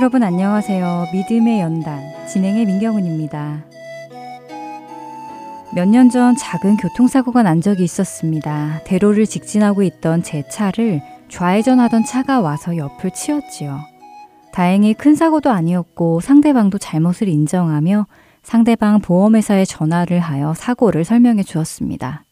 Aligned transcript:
여러분 0.00 0.22
안녕하세요. 0.22 1.08
믿음의 1.12 1.60
연단 1.60 2.00
진행의 2.26 2.64
민경훈입니다. 2.64 3.66
몇 5.74 5.88
년 5.90 6.08
전 6.08 6.34
작은 6.36 6.78
교통사고가 6.78 7.42
난 7.42 7.60
적이 7.60 7.84
있었습니다. 7.84 8.80
대로를 8.86 9.26
직진하고 9.26 9.82
있던 9.82 10.22
제 10.22 10.42
차를 10.48 11.02
좌회전하던 11.28 12.06
차가 12.06 12.40
와서 12.40 12.78
옆을 12.78 13.10
치웠지요. 13.10 13.78
다행히 14.54 14.94
큰 14.94 15.14
사고도 15.14 15.50
아니었고 15.50 16.20
상대방도 16.20 16.78
잘못을 16.78 17.28
인정하며 17.28 18.06
상대방 18.42 19.02
보험회사에 19.02 19.66
전화를 19.66 20.18
하여 20.20 20.54
사고를 20.54 21.04
설명해 21.04 21.42
주었습니다. 21.42 22.24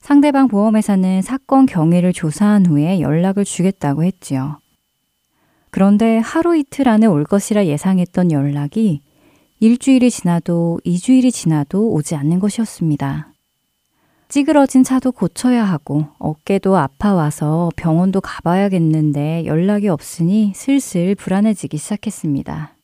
상대방 0.00 0.48
보험회사는 0.48 1.22
사건 1.22 1.66
경위를 1.66 2.12
조사한 2.12 2.66
후에 2.66 3.00
연락을 3.00 3.44
주겠다고 3.44 4.02
했지요. 4.02 4.58
그런데 5.76 6.16
하루 6.20 6.56
이틀 6.56 6.88
안에 6.88 7.04
올 7.04 7.24
것이라 7.24 7.66
예상했던 7.66 8.32
연락이 8.32 9.02
일주일이 9.60 10.10
지나도 10.10 10.80
이주일이 10.84 11.30
지나도 11.30 11.90
오지 11.92 12.14
않는 12.14 12.38
것이었습니다. 12.38 13.30
찌그러진 14.28 14.84
차도 14.84 15.12
고쳐야 15.12 15.64
하고 15.64 16.06
어깨도 16.18 16.78
아파와서 16.78 17.68
병원도 17.76 18.22
가봐야겠는데 18.22 19.44
연락이 19.44 19.88
없으니 19.88 20.54
슬슬 20.54 21.14
불안해지기 21.14 21.76
시작했습니다. 21.76 22.74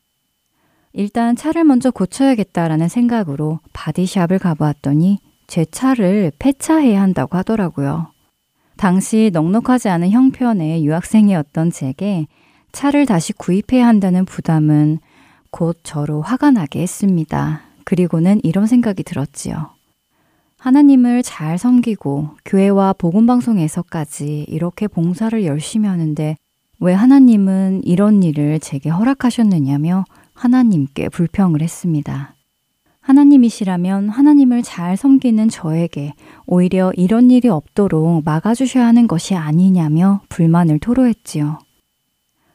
일단 0.92 1.34
차를 1.34 1.64
먼저 1.64 1.90
고쳐야겠다라는 1.90 2.88
생각으로 2.88 3.60
바디샵을 3.72 4.38
가보았더니 4.38 5.18
제 5.46 5.64
차를 5.64 6.30
폐차해야 6.38 7.00
한다고 7.00 7.38
하더라고요. 7.38 8.08
당시 8.76 9.30
넉넉하지 9.32 9.88
않은 9.88 10.10
형편의 10.10 10.84
유학생이었던 10.84 11.70
제게 11.70 12.26
차를 12.72 13.06
다시 13.06 13.32
구입해야 13.32 13.86
한다는 13.86 14.24
부담은 14.24 14.98
곧 15.50 15.78
저로 15.82 16.22
화가 16.22 16.50
나게 16.50 16.80
했습니다. 16.80 17.60
그리고는 17.84 18.40
이런 18.42 18.66
생각이 18.66 19.02
들었지요. 19.02 19.70
하나님을 20.58 21.22
잘 21.22 21.58
섬기고 21.58 22.30
교회와 22.44 22.94
복음방송에서까지 22.94 24.46
이렇게 24.48 24.86
봉사를 24.88 25.44
열심히 25.44 25.88
하는데 25.88 26.36
왜 26.78 26.94
하나님은 26.94 27.82
이런 27.84 28.22
일을 28.22 28.60
제게 28.60 28.88
허락하셨느냐며 28.88 30.04
하나님께 30.34 31.08
불평을 31.08 31.60
했습니다. 31.60 32.34
하나님이시라면 33.00 34.08
하나님을 34.08 34.62
잘 34.62 34.96
섬기는 34.96 35.48
저에게 35.48 36.14
오히려 36.46 36.92
이런 36.96 37.30
일이 37.30 37.48
없도록 37.48 38.24
막아주셔야 38.24 38.86
하는 38.86 39.08
것이 39.08 39.34
아니냐며 39.34 40.20
불만을 40.28 40.78
토로했지요. 40.78 41.58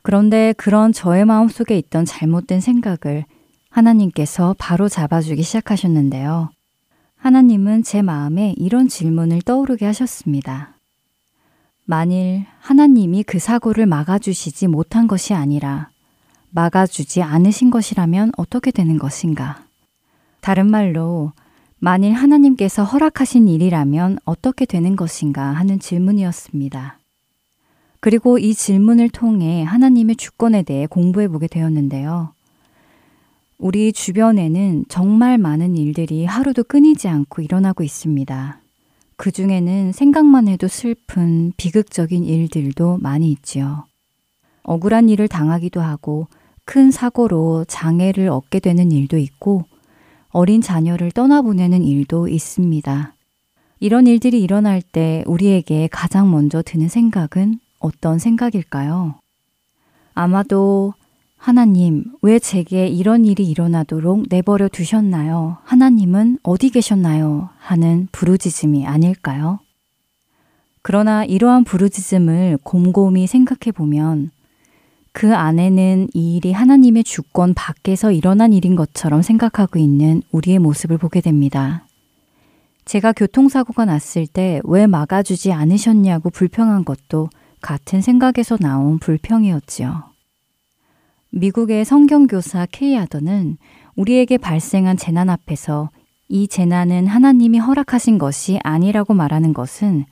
그런데 0.08 0.54
그런 0.56 0.94
저의 0.94 1.26
마음 1.26 1.50
속에 1.50 1.78
있던 1.78 2.06
잘못된 2.06 2.62
생각을 2.62 3.26
하나님께서 3.70 4.56
바로 4.58 4.88
잡아주기 4.88 5.44
시작하셨는데요. 5.44 6.50
하나님은 7.18 7.84
제 7.84 8.02
마음에 8.02 8.54
이런 8.56 8.88
질문을 8.88 9.42
떠오르게 9.42 9.86
하셨습니다. 9.86 10.76
만일 11.84 12.46
하나님이 12.62 13.24
그 13.24 13.38
사고를 13.38 13.86
막아주시지 13.86 14.68
못한 14.68 15.08
것이 15.08 15.34
아니라 15.34 15.90
막아주지 16.52 17.22
않으신 17.22 17.70
것이라면 17.70 18.32
어떻게 18.38 18.72
되는 18.72 18.98
것인가? 18.98 19.66
다른 20.40 20.72
말로, 20.72 21.34
만일 21.80 22.14
하나님께서 22.14 22.86
허락하신 22.86 23.50
일이라면 23.50 24.20
어떻게 24.24 24.64
되는 24.64 24.96
것인가 24.96 25.44
하는 25.44 25.82
질문이었습니다. 25.82 26.97
그리고 28.00 28.38
이 28.38 28.54
질문을 28.54 29.10
통해 29.10 29.64
하나님의 29.64 30.16
주권에 30.16 30.64
대해 30.64 30.86
공부해 30.86 31.28
보게 31.28 31.48
되었는데요. 31.48 32.34
우리 33.58 33.92
주변에는 33.92 34.86
정말 34.88 35.38
많은 35.38 35.76
일들이 35.76 36.26
하루도 36.26 36.64
끊이지 36.66 37.08
않고 37.08 37.42
일어나고 37.42 37.84
있습니다. 37.84 38.62
그 39.16 39.32
중에는 39.32 39.92
생각만 39.94 40.48
해도 40.48 40.68
슬픈 40.68 41.52
비극적인 41.58 42.24
일들도 42.24 43.00
많이 43.02 43.32
있지요. 43.32 43.86
억울한 44.62 45.10
일을 45.10 45.28
당하기도 45.28 45.82
하고 45.82 46.28
큰 46.66 46.92
사고로 46.92 47.66
장애를 47.68 48.30
얻게 48.30 48.60
되는 48.60 48.92
일도 48.92 49.18
있고 49.18 49.66
어린 50.30 50.62
자녀를 50.62 51.12
떠나보내는 51.12 51.84
일도 51.84 52.28
있습니다. 52.28 53.14
이런 53.80 54.06
일들이 54.06 54.42
일어날 54.42 54.82
때 54.82 55.24
우리에게 55.26 55.88
가장 55.92 56.30
먼저 56.30 56.62
드는 56.62 56.90
생각은 56.90 57.60
어떤 57.80 58.20
생각일까요? 58.20 59.16
아마도 60.14 60.94
하나님, 61.38 62.06
왜 62.22 62.40
제게 62.40 62.88
이런 62.88 63.24
일이 63.24 63.46
일어나도록 63.46 64.26
내버려 64.30 64.68
두셨나요? 64.68 65.58
하나님은 65.64 66.40
어디 66.44 66.70
계셨나요? 66.72 67.50
하는 67.60 68.08
부르짖음이 68.12 68.88
아닐까요? 68.88 69.60
그러나 70.82 71.24
이러한 71.24 71.64
부르짖음을 71.64 72.60
곰곰이 72.64 73.28
생각해 73.28 73.72
보면 73.74 74.32
그 75.12 75.36
안에는 75.36 76.10
이 76.14 76.38
일이 76.38 76.52
하나님의 76.52 77.04
주권 77.04 77.54
밖에서 77.54 78.12
일어난 78.12 78.54
일인 78.54 78.76
것처럼 78.76 79.22
생각하고 79.22 79.80
있는 79.80 80.22
우리의 80.32 80.60
모습을 80.60 80.98
보게 80.98 81.22
됩니다. 81.22 81.86
제가 82.86 83.12
교통사고가 83.14 83.86
났을 83.86 84.28
때 84.28 84.62
왜 84.64 84.88
막아주지 84.88 85.52
않으셨냐고 85.52 86.30
불평한 86.30 86.86
것도 86.86 87.30
같은 87.68 88.00
생각에서 88.00 88.56
나온 88.56 88.98
불평이었지요. 88.98 90.04
미국의 91.32 91.84
성경교사 91.84 92.66
케이 92.72 92.98
아더는 92.98 93.58
우리에게 93.98 94.38
발생한 94.38 94.96
재난 94.96 95.30
앞에서 95.30 95.90
이 96.30 96.48
재난은 96.48 97.08
하나님이 97.08 97.60
허락하신 97.60 98.20
것이 98.20 98.58
아니라고 98.64 99.14
말하는 99.14 99.54
것은 99.54 100.06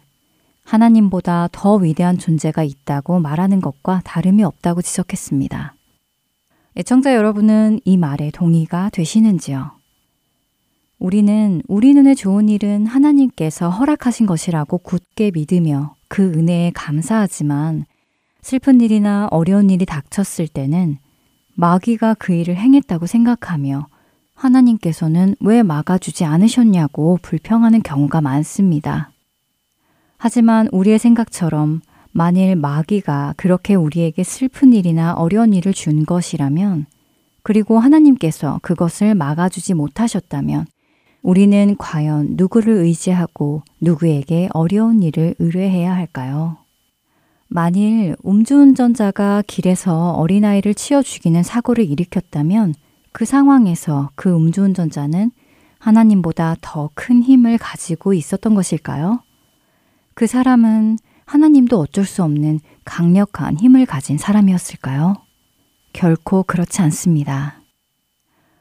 하나님보다 0.66 1.48
더 1.54 1.76
위대한 1.76 2.18
존재가 2.18 2.64
있다고 2.64 3.22
말하는 3.22 3.62
것과 3.62 4.02
다름이 4.04 4.44
없다고 4.44 4.82
지적했습니다. 4.82 5.76
애청자 6.76 7.16
여러분은 7.16 7.80
이 7.86 7.96
말에 7.96 8.32
동의가 8.32 8.90
되시는지요? 8.90 9.72
우리는 11.00 11.62
우리 11.70 11.94
눈에 11.94 12.16
좋은 12.16 12.50
일은 12.50 12.86
하나님께서 12.86 13.70
허락하신 13.70 14.26
것이라고 14.26 14.80
굳게 14.80 15.32
믿으며 15.34 15.95
그 16.08 16.24
은혜에 16.24 16.72
감사하지만 16.74 17.86
슬픈 18.42 18.82
일이나 18.82 19.28
어려운 19.32 19.70
일이 19.70 19.86
닥쳤을 19.86 20.48
때는 20.48 20.98
마귀가 21.56 22.16
그 22.16 22.34
일을 22.34 22.56
행했다고 22.58 23.06
생각하며 23.08 23.88
하나님께서는 24.36 25.36
왜 25.40 25.64
막아주지 25.64 26.26
않으셨냐고 26.26 27.18
불평하는 27.22 27.82
경우가 27.82 28.22
많습니다. 28.22 29.12
하지만 30.18 30.68
우리의 30.72 31.00
생각처럼 31.00 31.82
만일 32.12 32.56
마귀가 32.56 33.34
그렇게 33.38 33.76
우리에게 33.76 34.24
슬픈 34.24 34.74
일이나 34.74 35.14
어려운 35.14 35.54
일을 35.54 35.74
준 35.74 36.06
것이라면 36.06 36.86
그리고 37.44 37.80
하나님께서 37.80 38.60
그것을 38.62 39.16
막아주지 39.16 39.74
못하셨다면 39.74 40.66
우리는 41.26 41.76
과연 41.80 42.36
누구를 42.38 42.72
의지하고 42.76 43.64
누구에게 43.82 44.48
어려운 44.54 45.02
일을 45.02 45.34
의뢰해야 45.40 45.92
할까요? 45.92 46.58
만일 47.48 48.16
음주운전자가 48.24 49.42
길에서 49.48 50.12
어린아이를 50.12 50.76
치어 50.76 51.02
죽이는 51.02 51.42
사고를 51.42 51.90
일으켰다면 51.90 52.76
그 53.12 53.26
상황에서 53.26 54.12
그 54.14 54.36
음주운전자는 54.36 55.32
하나님보다 55.80 56.58
더 56.62 56.92
큰 56.94 57.24
힘을 57.24 57.58
가지고 57.58 58.14
있었던 58.14 58.54
것일까요? 58.54 59.24
그 60.14 60.28
사람은 60.28 61.00
하나님도 61.26 61.80
어쩔 61.80 62.06
수 62.06 62.22
없는 62.22 62.60
강력한 62.84 63.58
힘을 63.58 63.88
가진 63.88 64.20
사람이었을까요? 64.20 65.16
결코 65.92 66.44
그렇지 66.44 66.84
않습니다. 66.84 67.65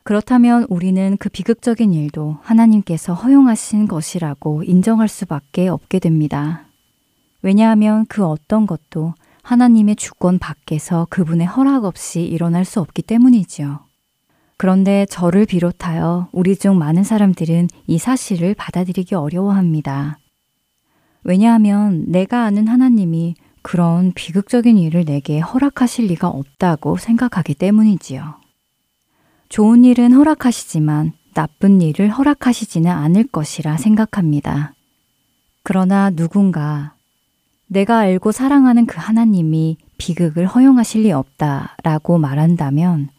그렇다면 0.05 0.67
우리는 0.69 1.17
그 1.19 1.31
비극적인 1.31 1.95
일도 1.95 2.37
하나님께서 2.43 3.15
허용하신 3.15 3.89
것이라고 3.89 4.63
인정할 4.63 5.09
수밖에 5.09 5.67
없게 5.69 5.99
됩니다. 5.99 6.67
왜냐하면 7.41 8.05
그 8.07 8.25
어떤 8.25 8.67
것도 8.67 9.15
하나님의 9.43 9.97
주권 9.97 10.39
밖에서 10.39 11.07
그분의 11.09 11.47
허락 11.47 11.85
없이 11.85 12.23
일어날 12.23 12.67
수 12.67 12.81
없기 12.81 13.03
때문이지요. 13.03 13.81
그런데 14.59 15.07
저를 15.09 15.47
비롯하여 15.47 16.29
우리 16.33 16.55
중 16.57 16.79
많은 16.79 17.03
사람들은 17.03 17.69
이 17.87 17.99
사실을 17.99 18.55
받아들이기 18.55 19.15
어려워합니다. 19.15 20.19
왜냐하면 21.23 22.05
내가 22.09 22.45
아는 22.45 22.69
하나님이 22.69 23.37
그런 23.63 24.13
비극적인 24.15 24.77
일을 24.77 25.07
내게 25.07 25.41
허락하실 25.41 26.07
리가 26.09 26.29
없다고 26.29 26.99
생각하기 26.99 27.55
때문이지요. 27.55 28.44
좋은 29.55 29.85
일은 29.85 30.13
허락하시지만 30.13 31.13
나쁜 31.33 31.81
일을 31.81 32.11
허락하시지는 32.11 32.91
않을 32.91 33.29
것이라 33.29 33.77
생각합니다. 33.77 34.75
그러나 35.63 36.11
누군가 36.11 36.95
내가 37.69 37.99
알고 37.99 38.33
사랑하는 38.33 38.87
그 38.87 38.97
하나님이 38.99 39.77
비극을 39.97 40.49
허용하실 40.49 41.03
리 41.03 41.13
없다 41.13 41.77
라고 41.85 42.19
말한다면 42.19 43.11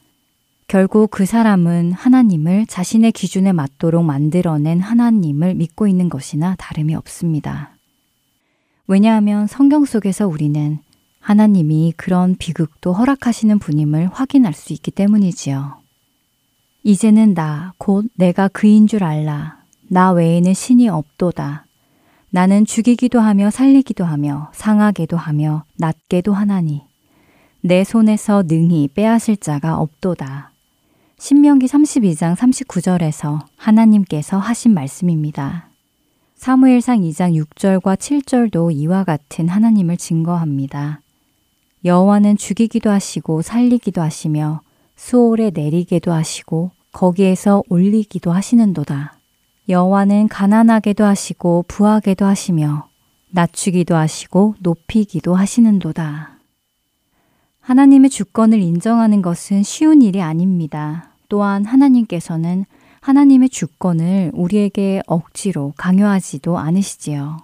결국 0.67 1.09
그 1.09 1.25
사람은 1.25 1.93
하나님을 1.93 2.65
자신의 2.65 3.13
기준에 3.13 3.53
맞도록 3.53 4.03
만들어낸 4.03 4.81
하나님을 4.81 5.55
믿고 5.55 5.87
있는 5.87 6.09
것이나 6.09 6.57
다름이 6.57 6.95
없습니다. 6.95 7.69
왜냐하면 8.87 9.47
성경 9.47 9.85
속에서 9.85 10.27
우리는 10.27 10.79
하나님이 11.21 11.93
그런 11.95 12.35
비극도 12.35 12.91
허락하시는 12.91 13.57
분임을 13.57 14.09
확인할 14.11 14.51
수 14.51 14.73
있기 14.73 14.91
때문이지요. 14.91 15.84
이제는 16.87 17.33
나, 17.33 17.73
곧 17.79 18.05
내가 18.13 18.47
그인 18.47 18.85
줄 18.85 19.03
알라. 19.03 19.57
나 19.89 20.11
외에는 20.11 20.53
신이 20.53 20.87
없도다. 20.87 21.65
나는 22.29 22.63
죽이기도 22.63 23.19
하며 23.19 23.49
살리기도 23.49 24.05
하며 24.05 24.51
상하게도 24.53 25.17
하며 25.17 25.63
낫게도 25.77 26.31
하나니. 26.31 26.83
내 27.61 27.83
손에서 27.83 28.43
능히 28.43 28.87
빼앗을 28.93 29.37
자가 29.37 29.79
없도다. 29.79 30.51
신명기 31.17 31.65
32장 31.65 32.35
39절에서 32.35 33.43
하나님께서 33.57 34.37
하신 34.37 34.75
말씀입니다. 34.75 35.69
사무엘상 36.35 36.99
2장 36.99 37.33
6절과 37.33 37.97
7절도 37.97 38.71
이와 38.71 39.05
같은 39.05 39.47
하나님을 39.47 39.97
증거합니다. 39.97 41.01
여호와는 41.83 42.37
죽이기도 42.37 42.91
하시고 42.91 43.41
살리기도 43.41 44.03
하시며 44.03 44.61
수월에 44.95 45.51
내리게도 45.53 46.11
하시고 46.11 46.71
거기에서 46.91 47.63
올리기도 47.69 48.31
하시는도다. 48.31 49.13
여호와는 49.67 50.27
가난하게도 50.27 51.03
하시고 51.03 51.65
부하게도 51.67 52.25
하시며 52.25 52.87
낮추기도 53.31 53.95
하시고 53.95 54.55
높이기도 54.59 55.35
하시는도다. 55.35 56.37
하나님의 57.59 58.09
주권을 58.09 58.59
인정하는 58.59 59.21
것은 59.21 59.63
쉬운 59.63 60.01
일이 60.01 60.21
아닙니다. 60.21 61.09
또한 61.27 61.65
하나님께서는 61.65 62.65
하나님의 63.01 63.49
주권을 63.49 64.31
우리에게 64.33 65.01
억지로 65.07 65.73
강요하지도 65.77 66.57
않으시지요. 66.57 67.37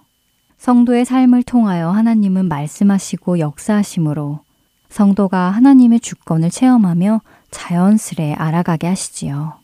성도의 0.58 1.04
삶을 1.04 1.42
통하여 1.42 1.90
하나님은 1.90 2.46
말씀하시고 2.48 3.40
역사하시므로 3.40 4.40
성도가 4.88 5.50
하나님의 5.50 6.00
주권을 6.00 6.50
체험하며 6.50 7.20
자연스레 7.52 8.34
알아가게 8.34 8.88
하시지요. 8.88 9.54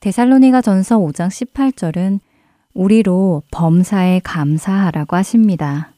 데살로니가 0.00 0.60
전서 0.60 0.98
5장 0.98 1.28
18절은 1.28 2.18
우리로 2.74 3.42
범사에 3.52 4.20
감사하라고 4.24 5.14
하십니다. 5.16 5.92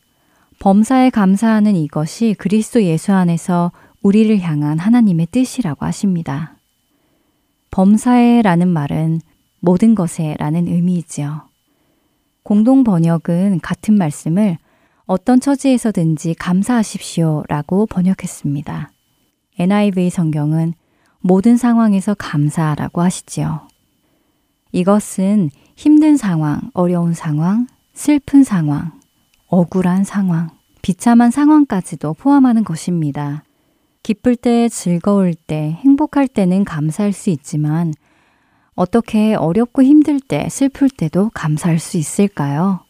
범사에 0.59 1.11
감사하는 1.11 1.75
이것이 1.75 2.35
그리스도 2.39 2.83
예수 2.83 3.13
안에서 3.13 3.73
우리를 4.03 4.39
향한 4.41 4.79
하나님의 4.79 5.29
뜻이라고 5.31 5.87
하십니다. 5.87 6.57
범사에라는 7.71 8.69
말은 8.69 9.21
모든 9.61 9.95
것에라는 9.95 10.69
의미이지요. 10.69 11.49
공동 12.43 12.85
번역은 12.85 13.61
같은 13.61 13.95
말씀을 13.95 14.59
어떤 15.07 15.41
처지에서든지 15.41 16.35
감사하십시오 16.35 17.45
라고 17.49 17.87
번역했습니다. 17.87 18.91
NIV 19.59 20.11
성경은 20.11 20.75
모든 21.21 21.57
상황에서 21.57 22.15
감사라고 22.15 23.03
하시지요. 23.03 23.69
이것은 24.73 25.51
힘든 25.75 26.17
상황, 26.17 26.71
어려운 26.75 27.15
상황, 27.15 27.67
슬픈 27.95 28.45
상황, 28.45 28.93
억울한 29.49 30.05
상황, 30.05 30.51
비참한 30.83 31.31
상황까지도 31.31 32.15
포함하는 32.15 32.65
것입니다. 32.65 33.43
기쁠 34.03 34.37
때, 34.37 34.69
즐거울 34.69 35.35
때, 35.35 35.79
행복할 35.81 36.29
때는 36.29 36.65
감사할 36.65 37.13
수 37.13 37.31
있지만 37.31 37.93
어떻게 38.75 39.35
어렵고 39.35 39.83
힘들 39.83 40.21
때, 40.21 40.49
슬플 40.49 40.91
때도 40.91 41.31
감사할 41.35 41.79
수 41.79 41.97
있을까요? 41.97 42.81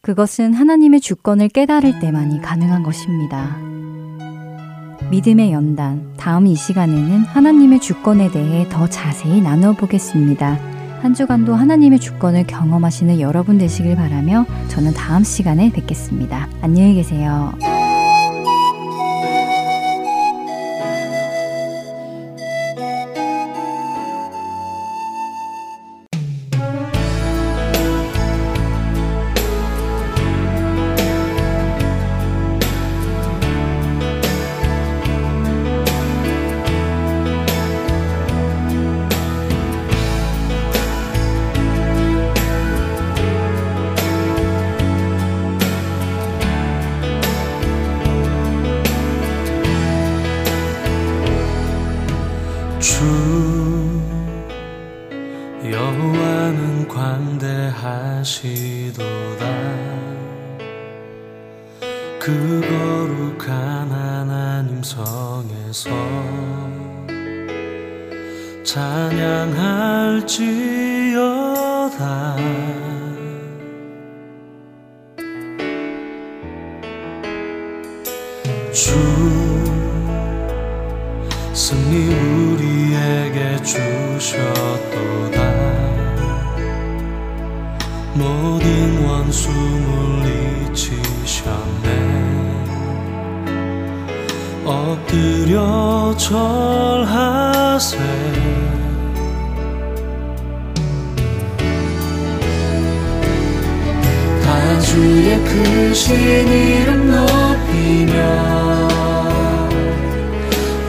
그것은 0.00 0.54
하나님의 0.54 1.00
주권을 1.00 1.48
깨달을 1.48 1.98
때만이 1.98 2.40
가능한 2.40 2.84
것입니다. 2.84 3.58
믿음의 5.10 5.52
연단, 5.52 6.12
다음 6.16 6.46
이 6.46 6.54
시간에는 6.54 7.20
하나님의 7.20 7.80
주권에 7.80 8.30
대해 8.30 8.66
더 8.68 8.86
자세히 8.86 9.40
나눠보겠습니다. 9.40 10.58
한 11.00 11.14
주간도 11.14 11.54
하나님의 11.54 11.98
주권을 11.98 12.46
경험하시는 12.46 13.20
여러분 13.20 13.56
되시길 13.56 13.96
바라며 13.96 14.44
저는 14.68 14.92
다음 14.94 15.22
시간에 15.24 15.70
뵙겠습니다. 15.70 16.48
안녕히 16.60 16.94
계세요. 16.94 17.52
엎드려 94.68 96.14
절하세. 96.18 97.96
다 104.44 104.80
주의 104.80 105.42
크신 105.42 106.46
이름 106.48 107.10
높이며 107.10 108.12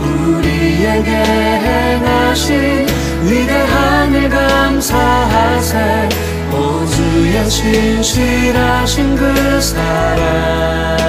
우리에게 0.02 1.10
행하신 1.10 2.86
위대한 3.24 4.14
일 4.14 4.30
감사하세. 4.30 6.10
오주의 6.52 7.50
진실하신 7.50 9.16
그 9.16 9.62
사랑. 9.62 11.00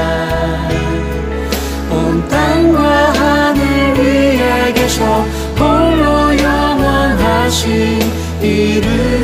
땅과 2.60 3.12
하늘 3.12 3.94
위에 3.96 4.72
계셔 4.74 5.02
홀로 5.58 6.38
영원하신 6.38 8.00
이름 8.42 9.19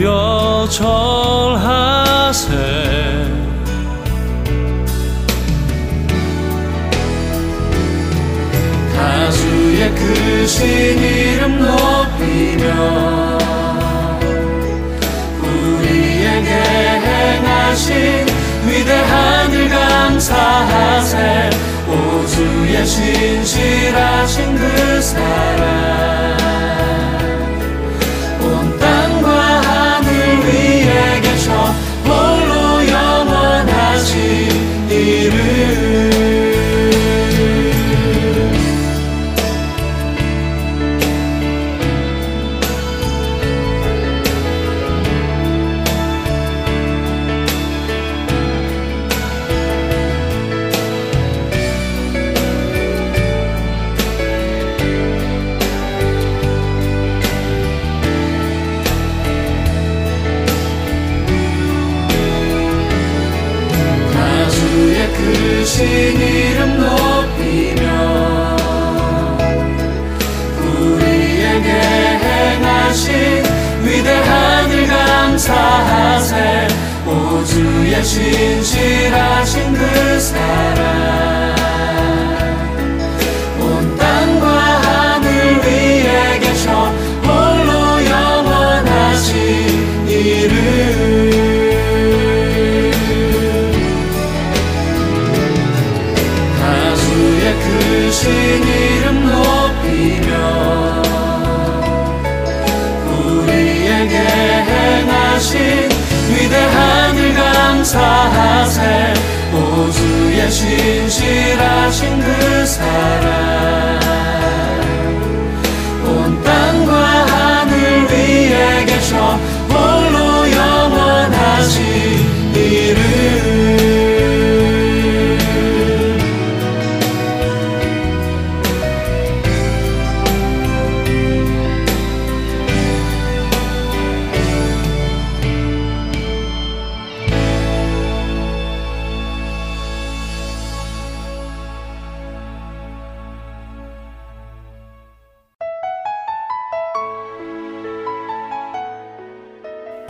엎드려 0.00 0.66
절하세. 0.70 2.48
가수의 8.96 9.94
크신 9.94 10.98
이름 10.98 11.60
높이며 11.60 12.64
우리에게 15.42 16.50
행하신 16.50 18.26
위대한 18.66 19.52
일 19.52 19.68
감사하세. 19.68 21.50
오주의 21.90 22.86
신실하신 22.86 24.59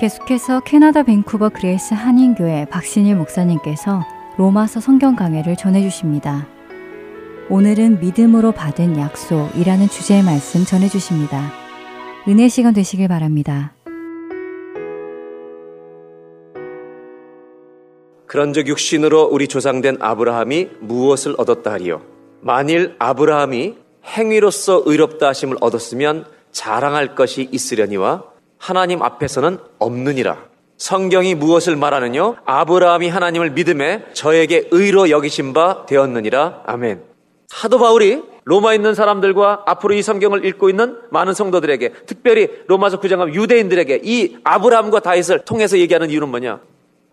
계속해서 0.01 0.61
캐나다 0.61 1.03
밴쿠버 1.03 1.51
그레이스 1.51 1.93
한인교회 1.93 2.69
박신일 2.71 3.17
목사님께서 3.17 4.03
로마서 4.39 4.81
성경 4.81 5.15
강해를 5.15 5.57
전해주십니다. 5.57 6.49
오늘은 7.51 8.01
믿음으로 8.01 8.53
받은 8.53 8.97
약속이라는 8.99 9.89
주제의 9.89 10.23
말씀 10.23 10.65
전해주십니다. 10.65 11.53
은혜 12.29 12.49
시간 12.49 12.73
되시길 12.73 13.09
바랍니다. 13.09 13.75
그런즉 18.25 18.69
육신으로 18.69 19.25
우리 19.25 19.49
조상된 19.49 19.99
아브라함이 20.01 20.71
무엇을 20.81 21.35
얻었다 21.37 21.73
하리요? 21.73 22.01
만일 22.41 22.95
아브라함이 22.99 23.75
행위로서 24.07 24.83
의롭다 24.87 25.29
하심을 25.29 25.59
얻었으면 25.61 26.25
자랑할 26.53 27.15
것이 27.15 27.51
있으려니와 27.53 28.30
하나님 28.61 29.03
앞에서는 29.03 29.59
없느니라. 29.79 30.37
성경이 30.77 31.35
무엇을 31.35 31.77
말하느냐? 31.77 32.35
아브라함이 32.45 33.09
하나님을 33.09 33.51
믿음에 33.51 34.05
저에게 34.13 34.69
의로 34.71 35.09
여기신 35.11 35.55
바 35.55 35.87
되었느니라. 35.87 36.65
아멘. 36.67 37.03
하도 37.51 37.79
바울이 37.79 38.23
로마에 38.45 38.77
있는 38.77 38.95
사람들과 38.95 39.63
앞으로 39.67 39.95
이 39.95 40.03
성경을 40.03 40.45
읽고 40.45 40.69
있는 40.69 40.99
많은 41.11 41.35
성도들에게 41.35 41.93
특별히 42.07 42.49
로마서 42.67 43.01
9장함 43.01 43.35
유대인들에게 43.35 44.03
이 44.05 44.37
아브라함과 44.45 45.01
다윗을 45.01 45.41
통해서 45.41 45.79
얘기하는 45.79 46.11
이유는 46.11 46.29
뭐냐? 46.29 46.61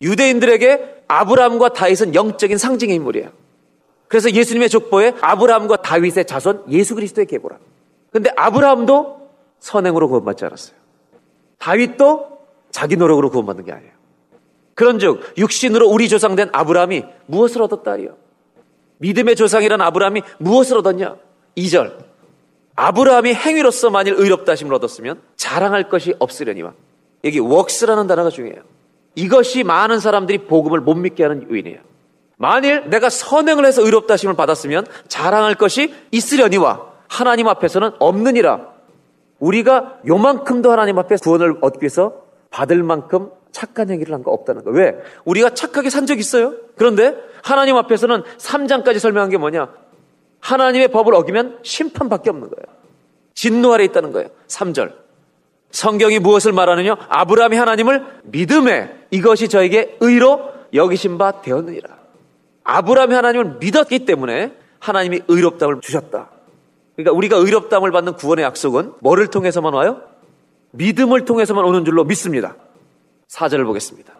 유대인들에게 0.02 1.04
아브라함과 1.08 1.70
다윗은 1.70 2.14
영적인 2.14 2.58
상징의 2.58 2.96
인물이에요. 2.98 3.30
그래서 4.10 4.32
예수님의 4.32 4.70
족보에 4.70 5.14
아브라함과 5.22 5.78
다윗의 5.78 6.26
자손 6.26 6.66
예수 6.70 6.94
그리스도의 6.96 7.26
계보라. 7.26 7.58
근데 8.12 8.32
아브라함도 8.36 9.30
선행으로 9.60 10.08
구원받지 10.10 10.46
않았어요. 10.46 10.87
다윗도 11.60 12.38
자기 12.72 12.96
노력으로 12.98 13.30
구원받는 13.30 13.66
게 13.66 13.72
아니에요. 13.72 13.92
그런즉 14.76 15.34
육신으로 15.38 15.88
우리 15.88 16.08
조상된 16.08 16.50
아브라함이 16.52 17.04
무엇을 17.26 17.62
얻었다리요? 17.64 18.16
믿음의 19.00 19.36
조상이란 19.36 19.82
아브라함이 19.82 20.22
무엇을 20.38 20.78
얻었냐? 20.78 21.16
2절. 21.58 21.98
아브라함이 22.76 23.34
행위로서 23.34 23.90
만일 23.90 24.14
의롭다 24.14 24.52
하심을 24.52 24.74
얻었으면 24.76 25.22
자랑할 25.36 25.90
것이 25.90 26.14
없으려니와. 26.20 26.74
여기 27.24 27.40
웍스라는 27.40 28.06
단어가 28.06 28.30
중요해요. 28.30 28.62
이것이 29.16 29.64
많은 29.64 30.00
사람들이 30.00 30.46
복음을 30.46 30.80
못 30.80 30.94
믿게 30.94 31.24
하는 31.24 31.50
요인이에요. 31.50 31.80
만일 32.38 32.88
내가 32.92 33.10
선행을 33.10 33.66
해서 33.66 33.82
의롭다 33.82 34.14
하심을 34.14 34.36
받았으면 34.36 34.86
자랑할 35.08 35.56
것이 35.56 35.92
있으려니와 36.12 36.86
하나님 37.08 37.48
앞에서는 37.48 37.94
없느니라. 37.98 38.77
우리가 39.40 40.00
요만큼도 40.08 40.72
하나님 40.72 40.98
앞에 41.00 41.16
구원을 41.22 41.58
얻기 41.62 41.80
위해서 41.84 42.24
받을 42.50 42.82
만큼 42.84 43.30
착한 43.52 43.90
행위를 43.90 44.14
한 44.14 44.24
거 44.24 44.32
없다는 44.32 44.64
거. 44.64 44.72
왜? 44.72 44.96
우리가 45.26 45.52
착하게 45.52 45.90
산 45.90 46.06
적 46.06 46.20
있어요? 46.20 46.54
그런데 46.76 47.16
하나님 47.44 47.76
앞에서는 47.78 48.24
3장까지 48.38 49.00
설명한 49.00 49.30
게 49.30 49.38
뭐냐? 49.38 49.70
하나님의 50.40 50.90
법을 50.90 51.14
어기면 51.16 51.60
심판밖에 51.64 52.30
없는 52.30 52.50
거예요. 52.50 52.78
진노 53.34 53.74
아래 53.74 53.84
있다는 53.86 54.12
거예요. 54.12 54.30
3절. 54.48 54.94
성경이 55.72 56.20
무엇을 56.20 56.52
말하느냐? 56.54 56.96
아브라함이 57.10 57.58
하나님을 57.58 58.06
믿음에 58.24 58.94
이것이 59.12 59.48
저에게 59.50 59.98
의로 60.00 60.52
여기신 60.74 61.18
바 61.18 61.42
되었느니라. 61.42 61.90
아브라함이 62.64 63.14
하나님을 63.14 63.58
믿었기 63.60 64.06
때문에 64.06 64.54
하나님이 64.80 65.22
의롭다을 65.28 65.82
주셨다. 65.82 66.30
그러니까 66.98 67.16
우리가 67.16 67.38
의롭다을 67.38 67.92
받는 67.92 68.16
구원의 68.16 68.44
약속은 68.44 68.94
뭐를 69.00 69.28
통해서만 69.28 69.74
와요? 69.74 70.02
믿음을 70.72 71.26
통해서만 71.26 71.64
오는 71.64 71.86
줄로 71.86 72.04
믿습니다. 72.04 72.56
4절을 73.30 73.66
보겠습니다. 73.66 74.14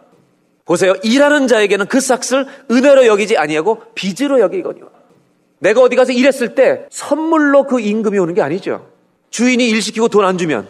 보세요. 0.64 0.94
일하는 1.02 1.48
자에게는 1.48 1.86
그 1.86 2.00
삭슬 2.00 2.46
은혜로 2.70 3.06
여기지 3.06 3.36
아니하고 3.36 3.82
빚으로 3.94 4.40
여기거니와. 4.40 4.88
내가 5.58 5.80
어디 5.80 5.96
가서 5.96 6.12
일했을 6.12 6.54
때 6.54 6.86
선물로 6.90 7.66
그 7.66 7.80
임금이 7.80 8.16
오는 8.18 8.32
게 8.34 8.42
아니죠. 8.42 8.88
주인이 9.30 9.68
일 9.68 9.82
시키고 9.82 10.08
돈 10.08 10.24
안 10.24 10.38
주면 10.38 10.68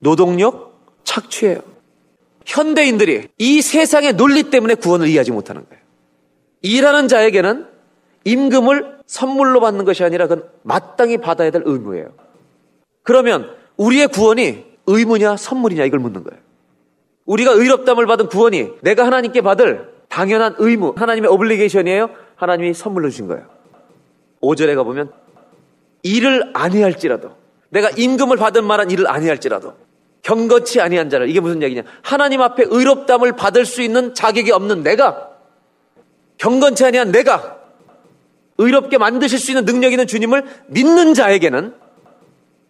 노동력 0.00 0.78
착취해요. 1.04 1.60
현대인들이 2.44 3.28
이 3.38 3.62
세상의 3.62 4.14
논리 4.14 4.44
때문에 4.44 4.74
구원을 4.74 5.08
이해하지 5.08 5.30
못하는 5.30 5.64
거예요. 5.68 5.82
일하는 6.62 7.08
자에게는 7.08 7.66
임금을 8.24 8.99
선물로 9.10 9.58
받는 9.58 9.84
것이 9.84 10.04
아니라 10.04 10.28
그건 10.28 10.48
마땅히 10.62 11.16
받아야 11.18 11.50
될 11.50 11.62
의무예요. 11.64 12.12
그러면 13.02 13.50
우리의 13.76 14.06
구원이 14.06 14.64
의무냐 14.86 15.36
선물이냐 15.36 15.84
이걸 15.84 15.98
묻는 15.98 16.22
거예요. 16.22 16.40
우리가 17.24 17.50
의롭담을 17.50 18.06
받은 18.06 18.28
구원이 18.28 18.68
내가 18.82 19.04
하나님께 19.04 19.40
받을 19.40 19.90
당연한 20.08 20.54
의무, 20.58 20.94
하나님의 20.96 21.28
오블리게이션이에요. 21.28 22.10
하나님이 22.36 22.72
선물로 22.72 23.10
주신 23.10 23.26
거예요. 23.26 23.46
5절에 24.42 24.76
가보면 24.76 25.10
일을 26.04 26.52
아니 26.54 26.80
할지라도 26.80 27.32
내가 27.70 27.90
임금을 27.90 28.36
받은 28.36 28.64
만한 28.64 28.92
일을 28.92 29.10
아니 29.10 29.26
할지라도 29.26 29.74
경건치 30.22 30.80
아니한 30.80 31.10
자를 31.10 31.28
이게 31.28 31.40
무슨 31.40 31.62
얘기냐? 31.62 31.82
하나님 32.02 32.42
앞에 32.42 32.64
의롭담을 32.68 33.32
받을 33.34 33.64
수 33.64 33.82
있는 33.82 34.14
자격이 34.14 34.52
없는 34.52 34.84
내가 34.84 35.30
경건치 36.38 36.84
아니한 36.84 37.10
내가 37.10 37.59
의롭게 38.60 38.98
만드실 38.98 39.38
수 39.38 39.50
있는 39.50 39.64
능력 39.64 39.92
있는 39.92 40.06
주님을 40.06 40.44
믿는 40.68 41.14
자에게는 41.14 41.74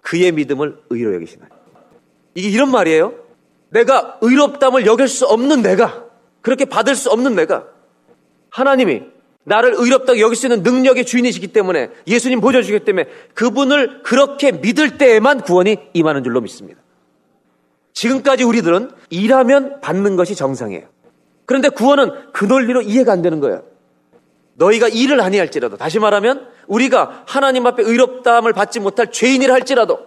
그의 0.03 0.33
믿음을 0.33 0.79
의로 0.91 1.15
여기시나. 1.15 1.47
이게 2.35 2.49
이런 2.49 2.71
말이에요. 2.71 3.15
내가 3.71 4.19
의롭담을 4.21 4.87
여길 4.87 5.09
수 5.09 5.27
없는 5.27 5.63
내가 5.63 6.05
그렇게 6.43 6.65
받을 6.65 6.95
수 6.95 7.11
없는 7.11 7.35
내가 7.35 7.67
하나님이 8.51 9.03
나를 9.45 9.75
의롭다고 9.77 10.21
여길 10.21 10.37
수 10.37 10.47
있는 10.47 10.63
능력의 10.63 11.05
주인이시기 11.05 11.49
때문에 11.49 11.91
예수님 12.07 12.41
보여주시기 12.41 12.85
때문에 12.85 13.09
그분을 13.35 14.03
그렇게 14.03 14.53
믿을 14.53 14.97
때에만 14.97 15.41
구원이 15.41 15.77
임하는 15.93 16.23
줄로 16.23 16.41
믿습니다. 16.41 16.81
지금까지 17.95 18.45
우리들은 18.45 18.93
일하면 19.11 19.81
받는 19.81 20.15
것이 20.15 20.37
정상이에요. 20.37 20.87
그런데 21.47 21.69
구원은 21.69 22.33
그 22.33 22.45
논리로 22.45 22.83
이해가 22.83 23.13
안 23.13 23.23
되는 23.23 23.41
거예요. 23.41 23.65
너희가 24.61 24.89
일을 24.89 25.21
아니 25.23 25.39
할지라도 25.39 25.77
다시 25.79 25.99
말하면 25.99 26.47
우리가 26.67 27.25
하나님 27.27 27.67
앞에 27.67 27.83
의롭다함을 27.83 28.53
받지 28.53 28.79
못할 28.79 29.11
죄인이라 29.11 29.55
할지라도 29.55 30.01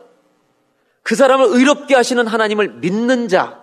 그 1.02 1.16
사람을 1.16 1.48
의롭게 1.50 1.96
하시는 1.96 2.26
하나님을 2.26 2.76
믿는 2.76 3.28
자 3.28 3.62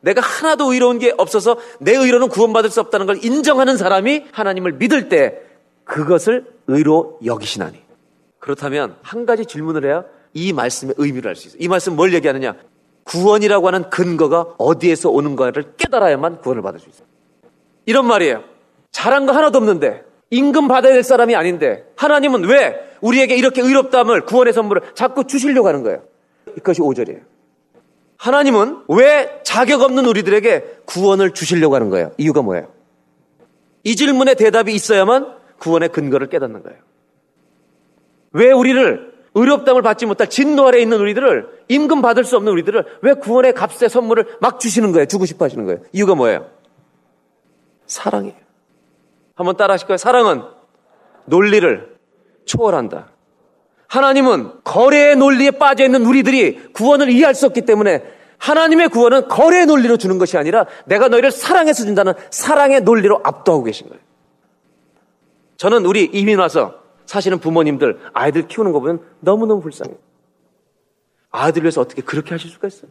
내가 0.00 0.20
하나도 0.20 0.72
의로운 0.72 0.98
게 0.98 1.12
없어서 1.16 1.56
내 1.80 1.92
의로는 1.92 2.28
구원받을 2.28 2.70
수 2.70 2.80
없다는 2.80 3.06
걸 3.06 3.24
인정하는 3.24 3.76
사람이 3.76 4.26
하나님을 4.30 4.72
믿을 4.72 5.08
때 5.08 5.40
그것을 5.84 6.44
의로 6.66 7.18
여기시나니 7.24 7.82
그렇다면 8.38 8.96
한 9.02 9.24
가지 9.24 9.46
질문을 9.46 9.86
해야 9.86 10.04
이 10.34 10.52
말씀의 10.52 10.94
의미를 10.98 11.30
알 11.30 11.36
수 11.36 11.48
있어요. 11.48 11.58
이 11.60 11.66
말씀 11.66 11.96
뭘 11.96 12.12
얘기하느냐? 12.12 12.54
구원이라고 13.04 13.66
하는 13.68 13.88
근거가 13.88 14.54
어디에서 14.58 15.08
오는가를 15.10 15.74
깨달아야만 15.78 16.40
구원을 16.42 16.62
받을 16.62 16.78
수 16.78 16.88
있어요. 16.90 17.06
이런 17.86 18.06
말이에요. 18.06 18.44
잘한 18.92 19.26
거 19.26 19.32
하나도 19.32 19.58
없는데 19.58 20.05
임금 20.30 20.68
받아야 20.68 20.92
될 20.92 21.02
사람이 21.02 21.36
아닌데 21.36 21.84
하나님은 21.96 22.44
왜 22.44 22.74
우리에게 23.00 23.36
이렇게 23.36 23.62
의롭다함을 23.62 24.22
구원의 24.22 24.52
선물을 24.52 24.82
자꾸 24.94 25.24
주시려고 25.24 25.68
하는 25.68 25.82
거예요. 25.82 26.02
이것이 26.56 26.80
5절이에요. 26.80 27.20
하나님은 28.18 28.84
왜 28.88 29.40
자격 29.44 29.82
없는 29.82 30.06
우리들에게 30.06 30.80
구원을 30.86 31.32
주시려고 31.32 31.74
하는 31.74 31.90
거예요? 31.90 32.12
이유가 32.18 32.42
뭐예요? 32.42 32.68
이 33.84 33.94
질문에 33.94 34.34
대답이 34.34 34.74
있어야만 34.74 35.36
구원의 35.58 35.90
근거를 35.90 36.28
깨닫는 36.28 36.62
거예요. 36.62 36.78
왜 38.32 38.50
우리를 38.50 39.14
의롭담을 39.34 39.82
받지 39.82 40.06
못할 40.06 40.28
진노 40.28 40.66
아래 40.66 40.80
있는 40.80 40.98
우리들을 40.98 41.64
임금 41.68 42.00
받을 42.00 42.24
수 42.24 42.36
없는 42.36 42.50
우리들을 42.52 42.84
왜 43.02 43.14
구원의 43.14 43.52
값의 43.52 43.90
선물을 43.90 44.38
막 44.40 44.58
주시는 44.58 44.92
거예요? 44.92 45.06
주고 45.06 45.26
싶어 45.26 45.44
하시는 45.44 45.64
거예요. 45.66 45.80
이유가 45.92 46.14
뭐예요? 46.14 46.46
사랑이에요. 47.86 48.45
한번 49.36 49.56
따라 49.56 49.74
하실 49.74 49.86
거예요. 49.86 49.98
사랑은 49.98 50.42
논리를 51.26 51.96
초월한다. 52.46 53.10
하나님은 53.86 54.64
거래의 54.64 55.14
논리에 55.16 55.52
빠져 55.52 55.84
있는 55.84 56.04
우리들이 56.04 56.72
구원을 56.72 57.10
이해할 57.10 57.34
수 57.34 57.46
없기 57.46 57.62
때문에 57.62 58.02
하나님의 58.38 58.88
구원은 58.88 59.28
거래의 59.28 59.66
논리로 59.66 59.96
주는 59.96 60.18
것이 60.18 60.36
아니라 60.36 60.66
내가 60.86 61.08
너희를 61.08 61.30
사랑해서 61.30 61.84
준다는 61.84 62.14
사랑의 62.30 62.80
논리로 62.80 63.20
압도하고 63.22 63.64
계신 63.64 63.88
거예요. 63.88 64.02
저는 65.56 65.86
우리 65.86 66.04
이민 66.04 66.38
와서 66.38 66.80
사실은 67.06 67.38
부모님들 67.38 68.00
아이들 68.12 68.48
키우는 68.48 68.72
거 68.72 68.80
보면 68.80 69.00
너무너무 69.20 69.60
불쌍해요. 69.60 69.96
아이들 71.30 71.62
위해서 71.62 71.80
어떻게 71.80 72.02
그렇게 72.02 72.30
하실 72.30 72.50
수가 72.50 72.68
있어요? 72.68 72.90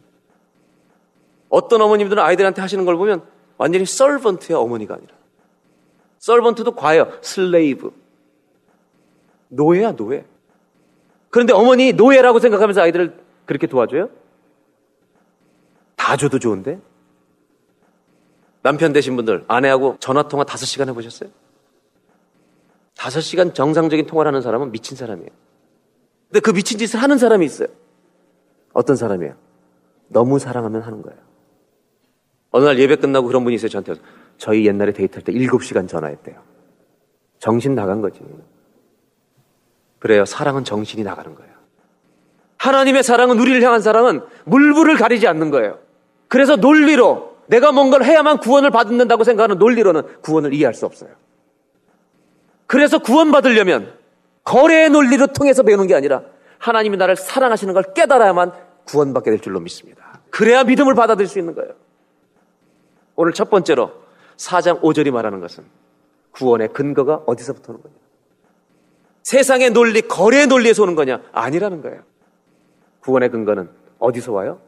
어떤 1.48 1.80
어머님들은 1.82 2.22
아이들한테 2.22 2.60
하시는 2.60 2.84
걸 2.84 2.96
보면 2.96 3.22
완전히 3.58 3.84
썰번트야 3.84 4.56
어머니가 4.56 4.94
아니라. 4.94 5.14
썰번트도 6.18 6.74
과여, 6.74 7.12
슬레이브. 7.20 7.92
노예야, 9.48 9.92
노예. 9.92 10.24
그런데 11.30 11.52
어머니 11.52 11.92
노예라고 11.92 12.38
생각하면서 12.38 12.80
아이들을 12.80 13.18
그렇게 13.44 13.66
도와줘요? 13.66 14.08
다 15.96 16.16
줘도 16.16 16.38
좋은데? 16.38 16.80
남편 18.62 18.92
되신 18.92 19.16
분들, 19.16 19.44
아내하고 19.46 19.96
전화통화 20.00 20.44
5시간 20.44 20.88
해보셨어요? 20.88 21.30
다섯 22.96 23.20
시간 23.20 23.54
정상적인 23.54 24.06
통화를 24.06 24.30
하는 24.30 24.40
사람은 24.42 24.72
미친 24.72 24.96
사람이에요. 24.96 25.30
근데 26.28 26.40
그 26.40 26.52
미친 26.52 26.78
짓을 26.78 27.00
하는 27.00 27.18
사람이 27.18 27.44
있어요. 27.44 27.68
어떤 28.72 28.96
사람이에요? 28.96 29.34
너무 30.08 30.38
사랑하면 30.38 30.82
하는 30.82 31.02
거예요. 31.02 31.18
어느 32.50 32.64
날 32.64 32.78
예배 32.78 32.96
끝나고 32.96 33.26
그런 33.26 33.44
분이 33.44 33.54
있어요. 33.54 33.68
저한테 33.68 33.94
저희 34.38 34.66
옛날에 34.66 34.92
데이트할 34.92 35.22
때 35.22 35.32
7시간 35.32 35.88
전화했대요. 35.88 36.36
정신 37.38 37.74
나간 37.74 38.00
거지. 38.00 38.20
그래요. 39.98 40.24
사랑은 40.24 40.64
정신이 40.64 41.02
나가는 41.02 41.34
거예요. 41.34 41.52
하나님의 42.58 43.02
사랑은 43.02 43.38
우리를 43.38 43.62
향한 43.62 43.80
사랑은 43.80 44.22
물불을 44.44 44.96
가리지 44.96 45.26
않는 45.28 45.50
거예요. 45.50 45.78
그래서 46.28 46.56
논리로 46.56 47.36
내가 47.46 47.72
뭔가를 47.72 48.06
해야만 48.06 48.38
구원을 48.38 48.70
받는다고 48.70 49.24
생각하는 49.24 49.58
논리로는 49.58 50.20
구원을 50.22 50.52
이해할 50.52 50.74
수 50.74 50.86
없어요. 50.86 51.10
그래서 52.66 52.98
구원받으려면 52.98 53.92
거래의 54.42 54.90
논리를 54.90 55.24
통해서 55.28 55.62
배우는 55.62 55.86
게 55.86 55.94
아니라 55.94 56.22
하나님이 56.58 56.96
나를 56.96 57.16
사랑하시는 57.16 57.72
걸 57.74 57.84
깨달아야만 57.94 58.52
구원받게 58.84 59.30
될 59.30 59.40
줄로 59.40 59.60
믿습니다. 59.60 60.20
그래야 60.30 60.64
믿음을 60.64 60.94
받아들일 60.94 61.28
수 61.28 61.38
있는 61.38 61.54
거예요. 61.54 61.72
오늘 63.14 63.32
첫 63.32 63.50
번째로 63.50 63.92
4장 64.36 64.80
5절이 64.80 65.10
말하는 65.10 65.40
것은 65.40 65.64
구원의 66.32 66.72
근거가 66.72 67.22
어디서부터 67.26 67.72
오는 67.72 67.82
거냐? 67.82 67.94
세상의 69.22 69.70
논리, 69.70 70.02
거래의 70.02 70.46
논리에서 70.46 70.82
오는 70.82 70.94
거냐? 70.94 71.22
아니라는 71.32 71.82
거예요. 71.82 72.02
구원의 73.00 73.30
근거는 73.30 73.68
어디서 73.98 74.32
와요? 74.32 74.60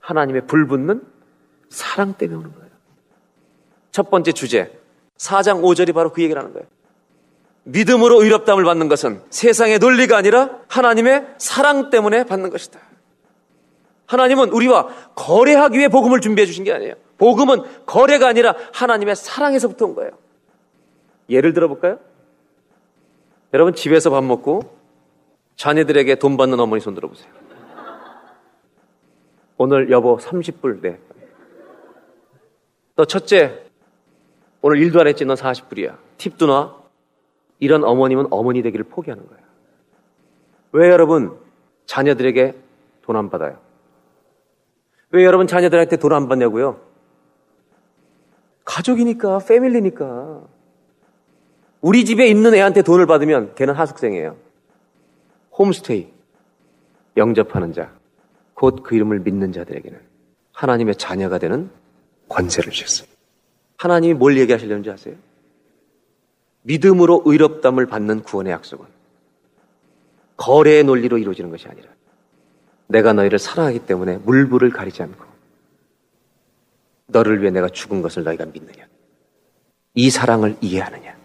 하나님의 0.00 0.46
불붙는 0.46 1.02
사랑 1.68 2.14
때문에 2.14 2.38
오는 2.38 2.54
거예요. 2.54 2.68
첫 3.90 4.10
번째 4.10 4.32
주제, 4.32 4.78
4장 5.16 5.62
5절이 5.62 5.94
바로 5.94 6.12
그 6.12 6.22
얘기를 6.22 6.40
하는 6.40 6.52
거예요. 6.52 6.66
믿음으로 7.64 8.22
의롭담을 8.22 8.64
받는 8.64 8.88
것은 8.88 9.20
세상의 9.30 9.78
논리가 9.78 10.16
아니라 10.16 10.60
하나님의 10.68 11.34
사랑 11.38 11.90
때문에 11.90 12.24
받는 12.24 12.50
것이다. 12.50 12.78
하나님은 14.08 14.50
우리와 14.50 14.88
거래하기 15.14 15.78
위해 15.78 15.88
복음을 15.88 16.20
준비해 16.20 16.46
주신 16.46 16.64
게 16.64 16.72
아니에요. 16.72 16.94
복음은 17.18 17.62
거래가 17.86 18.26
아니라 18.28 18.54
하나님의 18.72 19.14
사랑에서부터 19.16 19.86
온 19.86 19.94
거예요. 19.94 20.10
예를 21.30 21.52
들어볼까요? 21.52 21.98
여러분 23.52 23.74
집에서 23.74 24.10
밥 24.10 24.24
먹고 24.24 24.76
자녀들에게 25.56 26.14
돈 26.16 26.36
받는 26.36 26.58
어머니 26.58 26.80
손 26.80 26.94
들어보세요. 26.94 27.30
오늘 29.58 29.90
여보 29.90 30.16
30불 30.16 30.80
내. 30.80 30.98
너 32.96 33.04
첫째 33.04 33.62
오늘 34.62 34.78
일도 34.78 35.00
안 35.00 35.06
했지 35.06 35.24
너 35.24 35.34
40불이야. 35.34 35.96
팁도 36.16 36.46
놔. 36.46 36.78
이런 37.60 37.84
어머님은 37.84 38.28
어머니 38.30 38.62
되기를 38.62 38.86
포기하는 38.86 39.26
거예요. 39.26 39.42
왜 40.72 40.88
여러분 40.88 41.36
자녀들에게 41.86 42.54
돈 43.02 43.16
안 43.16 43.30
받아요? 43.30 43.58
왜 45.10 45.24
여러분 45.24 45.46
자녀들한테 45.46 45.96
돈 45.96 46.12
안 46.12 46.28
받냐고요? 46.28 46.80
가족이니까, 48.64 49.38
패밀리니까. 49.38 50.42
우리 51.80 52.04
집에 52.04 52.26
있는 52.26 52.54
애한테 52.54 52.82
돈을 52.82 53.06
받으면 53.06 53.54
걔는 53.54 53.74
하숙생이에요. 53.74 54.36
홈스테이, 55.58 56.08
영접하는 57.16 57.72
자, 57.72 57.92
곧 58.54 58.82
그 58.82 58.94
이름을 58.94 59.20
믿는 59.20 59.52
자들에게는 59.52 59.98
하나님의 60.52 60.96
자녀가 60.96 61.38
되는 61.38 61.70
권세를 62.28 62.70
주셨어요. 62.72 63.08
하나님이 63.78 64.14
뭘 64.14 64.36
얘기하시려는지 64.38 64.90
아세요? 64.90 65.14
믿음으로 66.62 67.22
의롭담을 67.24 67.86
받는 67.86 68.22
구원의 68.24 68.52
약속은 68.52 68.84
거래의 70.36 70.84
논리로 70.84 71.16
이루어지는 71.18 71.50
것이 71.50 71.68
아니라 71.68 71.88
내가 72.88 73.12
너희를 73.12 73.38
사랑하기 73.38 73.80
때문에 73.80 74.18
물불을 74.18 74.70
가리지 74.70 75.02
않고 75.02 75.24
너를 77.06 77.40
위해 77.40 77.50
내가 77.50 77.68
죽은 77.68 78.02
것을 78.02 78.24
너희가 78.24 78.46
믿느냐? 78.46 78.86
이 79.94 80.10
사랑을 80.10 80.56
이해하느냐? 80.60 81.16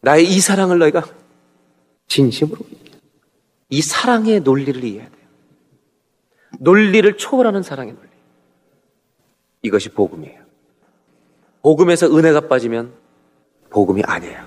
나의 0.00 0.26
이 0.26 0.40
사랑을 0.40 0.78
너희가 0.78 1.02
진심으로? 2.06 2.58
이 3.70 3.82
사랑의 3.82 4.40
논리를 4.40 4.82
이해해야 4.82 5.08
돼요. 5.08 5.26
논리를 6.60 7.16
초월하는 7.16 7.62
사랑의 7.62 7.94
논리. 7.94 8.08
이것이 9.62 9.90
복음이에요. 9.90 10.44
복음에서 11.62 12.06
은혜가 12.06 12.42
빠지면 12.42 12.92
복음이 13.70 14.02
아니에요. 14.04 14.46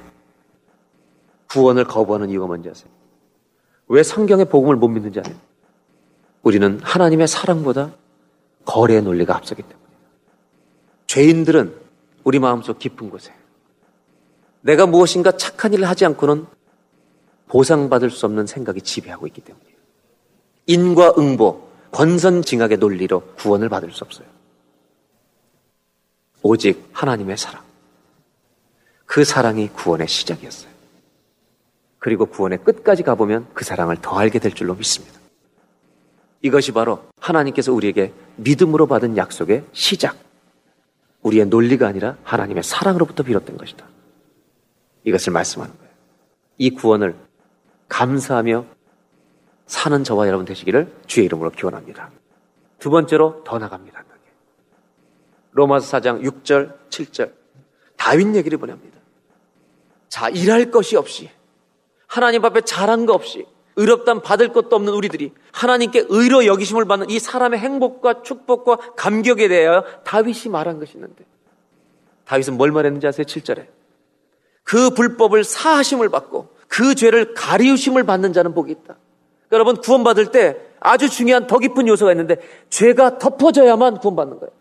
구원을 1.49 1.83
거부하는 1.85 2.29
이유가 2.29 2.47
뭔지 2.47 2.69
아세요? 2.69 2.89
왜 3.87 4.03
성경의 4.03 4.45
복음을 4.45 4.75
못 4.77 4.87
믿는지 4.87 5.19
아세요? 5.19 5.35
우리는 6.43 6.79
하나님의 6.81 7.27
사랑보다 7.27 7.93
거래의 8.65 9.01
논리가 9.01 9.35
앞서기 9.35 9.61
때문에. 9.61 9.79
죄인들은 11.07 11.75
우리 12.23 12.39
마음속 12.39 12.79
깊은 12.79 13.09
곳에 13.09 13.33
내가 14.61 14.85
무엇인가 14.85 15.31
착한 15.31 15.73
일을 15.73 15.87
하지 15.87 16.05
않고는 16.05 16.45
보상받을 17.47 18.11
수 18.11 18.25
없는 18.25 18.45
생각이 18.45 18.81
지배하고 18.81 19.25
있기 19.27 19.41
때문이에요. 19.41 19.75
인과 20.67 21.15
응보, 21.17 21.67
권선징악의 21.91 22.77
논리로 22.77 23.21
구원을 23.37 23.69
받을 23.69 23.91
수 23.91 24.03
없어요. 24.03 24.27
오직 26.41 26.87
하나님의 26.93 27.37
사랑. 27.37 27.63
그 29.05 29.23
사랑이 29.23 29.69
구원의 29.69 30.07
시작이었어요. 30.07 30.69
그리고 31.97 32.27
구원의 32.27 32.63
끝까지 32.63 33.03
가보면 33.03 33.47
그 33.53 33.65
사랑을 33.65 33.97
더 34.01 34.17
알게 34.17 34.39
될 34.39 34.53
줄로 34.53 34.75
믿습니다. 34.75 35.18
이것이 36.41 36.71
바로 36.71 37.03
하나님께서 37.19 37.73
우리에게 37.73 38.13
믿음으로 38.37 38.87
받은 38.87 39.17
약속의 39.17 39.65
시작. 39.73 40.17
우리의 41.21 41.47
논리가 41.47 41.87
아니라 41.87 42.17
하나님의 42.23 42.63
사랑으로부터 42.63 43.23
비롯된 43.23 43.57
것이다. 43.57 43.85
이것을 45.03 45.33
말씀하는 45.33 45.75
거예요. 45.77 45.91
이 46.57 46.69
구원을 46.71 47.15
감사하며 47.89 48.65
사는 49.65 50.03
저와 50.03 50.27
여러분 50.27 50.45
되시기를 50.45 50.93
주의 51.07 51.25
이름으로 51.25 51.51
기원합니다. 51.51 52.09
두 52.79 52.89
번째로 52.89 53.43
더 53.43 53.59
나갑니다. 53.59 54.05
로마서 55.51 55.97
4장 55.97 56.21
6절, 56.23 56.73
7절. 56.89 57.33
다윗 57.97 58.35
얘기를 58.35 58.57
보냅니다. 58.57 58.97
자, 60.07 60.29
일할 60.29 60.71
것이 60.71 60.95
없이 60.95 61.29
하나님 62.07 62.43
앞에 62.45 62.61
잘한 62.61 63.05
거 63.05 63.13
없이 63.13 63.45
의롭담 63.79 64.19
받을 64.19 64.51
것도 64.51 64.75
없는 64.75 64.91
우리들이 64.91 65.31
하나님께 65.53 66.07
의로 66.09 66.45
여기심을 66.45 66.83
받는 66.83 67.09
이 67.09 67.17
사람의 67.17 67.59
행복과 67.59 68.23
축복과 68.23 68.75
감격에 68.97 69.47
대하여 69.47 69.85
다윗이 70.03 70.49
말한 70.51 70.79
것이 70.79 70.95
있는데 70.95 71.23
다윗은 72.25 72.57
뭘 72.57 72.71
말했는지 72.71 73.07
아세요? 73.07 73.25
7절에 73.25 73.67
그 74.63 74.89
불법을 74.89 75.45
사하심을 75.45 76.09
받고 76.09 76.49
그 76.67 76.93
죄를 76.93 77.33
가리우심을 77.33 78.03
받는 78.03 78.33
자는 78.33 78.53
복이 78.53 78.69
있다. 78.71 78.83
그러니까 78.83 79.53
여러분 79.53 79.77
구원받을 79.77 80.31
때 80.31 80.57
아주 80.81 81.09
중요한 81.09 81.47
더 81.47 81.57
깊은 81.57 81.87
요소가 81.87 82.11
있는데 82.11 82.35
죄가 82.69 83.17
덮어져야만 83.17 83.99
구원받는 83.99 84.39
거예요. 84.39 84.51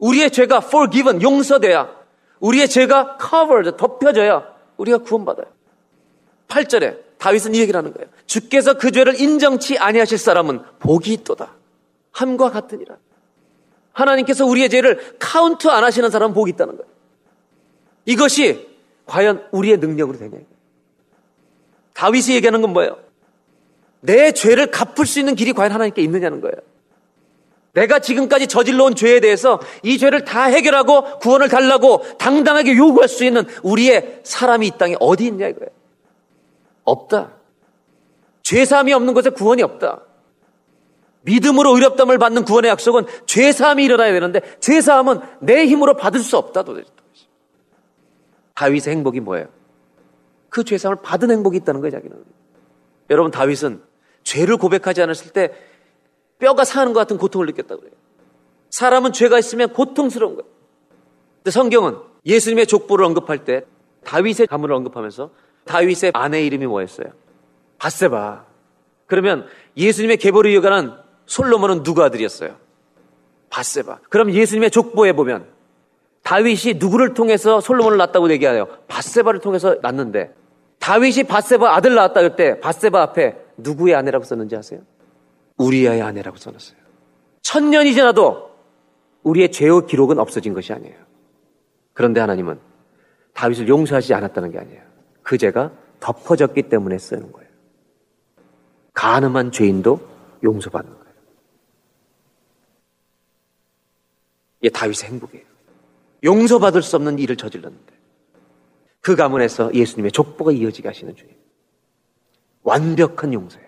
우리의 0.00 0.32
죄가 0.32 0.58
forgiven 0.64 1.22
용서돼야 1.22 1.94
우리의 2.40 2.68
죄가 2.68 3.18
covered 3.20 3.76
덮여져야 3.76 4.52
우리가 4.78 4.98
구원받아요. 4.98 5.46
8절에 6.48 7.05
다윗은 7.18 7.54
이 7.54 7.60
얘기를 7.60 7.76
하는 7.78 7.92
거예요. 7.92 8.08
주께서 8.26 8.74
그 8.74 8.90
죄를 8.90 9.20
인정치 9.20 9.78
아니하실 9.78 10.18
사람은 10.18 10.60
복이 10.78 11.12
있도다. 11.12 11.54
함과 12.12 12.50
같으니라. 12.50 12.96
하나님께서 13.92 14.44
우리의 14.44 14.68
죄를 14.68 15.16
카운트 15.18 15.68
안 15.68 15.84
하시는 15.84 16.10
사람은 16.10 16.34
복이 16.34 16.50
있다는 16.52 16.76
거예요. 16.76 16.90
이것이 18.04 18.68
과연 19.06 19.46
우리의 19.52 19.78
능력으로 19.78 20.18
되냐. 20.18 20.38
다윗이 21.94 22.34
얘기하는 22.36 22.60
건 22.60 22.72
뭐예요? 22.72 22.98
내 24.00 24.32
죄를 24.32 24.70
갚을 24.70 25.06
수 25.06 25.18
있는 25.18 25.34
길이 25.34 25.52
과연 25.52 25.72
하나님께 25.72 26.02
있느냐는 26.02 26.40
거예요. 26.40 26.56
내가 27.72 27.98
지금까지 27.98 28.46
저질러 28.46 28.84
온 28.84 28.94
죄에 28.94 29.20
대해서 29.20 29.60
이 29.82 29.98
죄를 29.98 30.24
다 30.24 30.44
해결하고 30.44 31.18
구원을 31.18 31.48
달라고 31.48 32.02
당당하게 32.18 32.76
요구할 32.76 33.08
수 33.08 33.24
있는 33.24 33.44
우리의 33.62 34.20
사람이 34.24 34.66
이 34.66 34.70
땅에 34.78 34.96
어디 34.98 35.26
있냐 35.26 35.48
이거예요. 35.48 35.70
없다. 36.86 37.32
죄사함이 38.42 38.94
없는 38.94 39.12
곳에 39.12 39.28
구원이 39.28 39.62
없다. 39.62 40.02
믿음으로 41.22 41.74
의롭담을 41.74 42.18
받는 42.18 42.44
구원의 42.44 42.70
약속은 42.70 43.06
죄사함이 43.26 43.84
일어나야 43.84 44.12
되는데 44.12 44.40
죄사함은 44.60 45.20
내 45.40 45.66
힘으로 45.66 45.96
받을 45.96 46.20
수 46.20 46.38
없다 46.38 46.62
도대체. 46.62 46.88
다윗의 48.54 48.94
행복이 48.94 49.20
뭐예요? 49.20 49.48
그 50.48 50.64
죄사함을 50.64 51.02
받은 51.02 51.30
행복이 51.30 51.58
있다는 51.58 51.80
거예요, 51.82 51.90
자기는. 51.90 52.24
여러분 53.10 53.30
다윗은 53.30 53.82
죄를 54.22 54.56
고백하지 54.56 55.02
않았을 55.02 55.32
때 55.32 55.52
뼈가 56.38 56.64
상하는 56.64 56.92
것 56.92 57.00
같은 57.00 57.18
고통을 57.18 57.46
느꼈다고 57.46 57.80
그래요. 57.80 57.94
사람은 58.70 59.12
죄가 59.12 59.38
있으면 59.38 59.72
고통스러운 59.72 60.36
거예요. 60.36 60.50
근데 61.38 61.50
성경은 61.50 61.98
예수님의 62.24 62.66
족보를 62.66 63.04
언급할 63.04 63.44
때 63.44 63.64
다윗의 64.04 64.46
가문을 64.46 64.74
언급하면서 64.74 65.30
다윗의 65.66 66.12
아내 66.14 66.44
이름이 66.46 66.66
뭐였어요? 66.66 67.08
바세바. 67.78 68.46
그러면 69.06 69.46
예수님의 69.76 70.16
계보를 70.16 70.50
이어가는 70.52 70.92
솔로몬은 71.26 71.82
누구 71.82 72.02
아들이었어요? 72.02 72.56
바세바. 73.50 74.00
그럼 74.08 74.30
예수님의 74.30 74.70
족보에 74.70 75.12
보면 75.12 75.46
다윗이 76.22 76.74
누구를 76.78 77.14
통해서 77.14 77.60
솔로몬을 77.60 77.98
낳았다고 77.98 78.30
얘기하요? 78.32 78.66
바세바를 78.88 79.40
통해서 79.40 79.76
낳는데 79.82 80.34
다윗이 80.80 81.24
바세바 81.24 81.74
아들 81.74 81.94
낳았다 81.94 82.14
그럴 82.14 82.36
때 82.36 82.58
바세바 82.60 83.00
앞에 83.00 83.36
누구의 83.58 83.94
아내라고 83.94 84.24
썼는지 84.24 84.56
아세요? 84.56 84.80
우리아의 85.56 86.02
아내라고 86.02 86.36
써놨어요. 86.36 86.78
천 87.42 87.70
년이 87.70 87.94
지나도 87.94 88.50
우리의 89.22 89.52
죄의 89.52 89.86
기록은 89.86 90.18
없어진 90.18 90.52
것이 90.52 90.72
아니에요. 90.72 90.96
그런데 91.92 92.20
하나님은 92.20 92.58
다윗을 93.32 93.68
용서하지 93.68 94.12
않았다는 94.14 94.50
게 94.50 94.58
아니에요. 94.58 94.82
그 95.26 95.36
죄가 95.36 95.72
덮어졌기 95.98 96.68
때문에 96.68 96.98
쓰는 96.98 97.32
거예요. 97.32 97.50
가늠한 98.94 99.50
죄인도 99.50 100.08
용서받는 100.44 100.94
거예요. 100.94 101.14
이게 104.60 104.70
다윗의 104.70 105.10
행복이에요. 105.10 105.44
용서받을 106.22 106.80
수 106.80 106.94
없는 106.94 107.18
일을 107.18 107.34
저질렀는데 107.34 107.92
그 109.00 109.16
가문에서 109.16 109.74
예수님의 109.74 110.12
족보가 110.12 110.52
이어지게 110.52 110.86
하시는 110.86 111.14
주님. 111.16 111.34
완벽한 112.62 113.34
용서예요. 113.34 113.66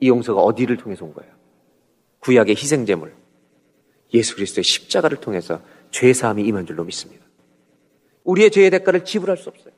이 0.00 0.08
용서가 0.08 0.40
어디를 0.40 0.78
통해서 0.78 1.04
온 1.04 1.12
거예요? 1.12 1.30
구약의 2.20 2.56
희생제물, 2.56 3.14
예수 4.14 4.34
그리스도의 4.34 4.64
십자가를 4.64 5.18
통해서 5.18 5.60
죄사함이 5.90 6.42
임한 6.42 6.64
줄로 6.64 6.84
믿습니다. 6.84 7.21
우리의 8.24 8.50
죄의 8.50 8.70
대가를 8.70 9.04
지불할 9.04 9.36
수 9.36 9.48
없어요. 9.48 9.72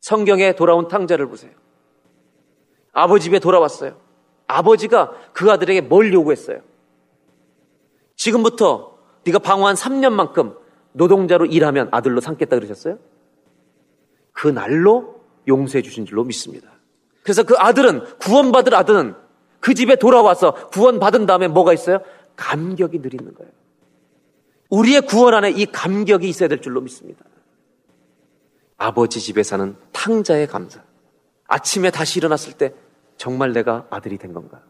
성경에 0.00 0.54
돌아온 0.54 0.88
탕자를 0.88 1.28
보세요. 1.28 1.52
아버지 2.92 3.24
집에 3.24 3.38
돌아왔어요. 3.38 3.98
아버지가 4.46 5.12
그 5.32 5.50
아들에게 5.50 5.82
뭘 5.82 6.12
요구했어요? 6.12 6.60
지금부터 8.16 8.98
네가 9.24 9.40
방황한 9.40 9.74
3년만큼 9.74 10.56
노동자로 10.92 11.46
일하면 11.46 11.88
아들로 11.90 12.20
삼겠다 12.20 12.56
그러셨어요? 12.56 12.98
그 14.32 14.48
날로 14.48 15.20
용서해 15.48 15.82
주신 15.82 16.06
줄로 16.06 16.24
믿습니다. 16.24 16.70
그래서 17.22 17.42
그 17.42 17.54
아들은 17.58 18.18
구원받을 18.18 18.74
아들은 18.74 19.14
그 19.60 19.74
집에 19.74 19.96
돌아와서 19.96 20.68
구원받은 20.68 21.26
다음에 21.26 21.48
뭐가 21.48 21.72
있어요? 21.72 21.98
감격이 22.36 23.02
늘 23.02 23.14
있는 23.14 23.34
거예요. 23.34 23.50
우리의 24.70 25.02
구원 25.02 25.34
안에 25.34 25.50
이 25.50 25.66
감격이 25.66 26.28
있어야 26.28 26.48
될 26.48 26.60
줄로 26.60 26.80
믿습니다. 26.80 27.24
아버지 28.76 29.20
집에 29.20 29.42
사는 29.42 29.74
탕자의 29.92 30.46
감사. 30.46 30.82
아침에 31.46 31.90
다시 31.90 32.18
일어났을 32.18 32.54
때 32.54 32.74
정말 33.16 33.52
내가 33.52 33.86
아들이 33.90 34.18
된 34.18 34.32
건가? 34.32 34.62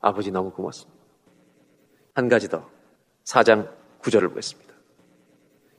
아버지 0.00 0.30
너무 0.30 0.50
고맙습니다. 0.52 0.96
한 2.14 2.28
가지 2.28 2.48
더. 2.48 2.68
4장 3.24 3.68
9절을 4.02 4.28
보겠습니다. 4.28 4.72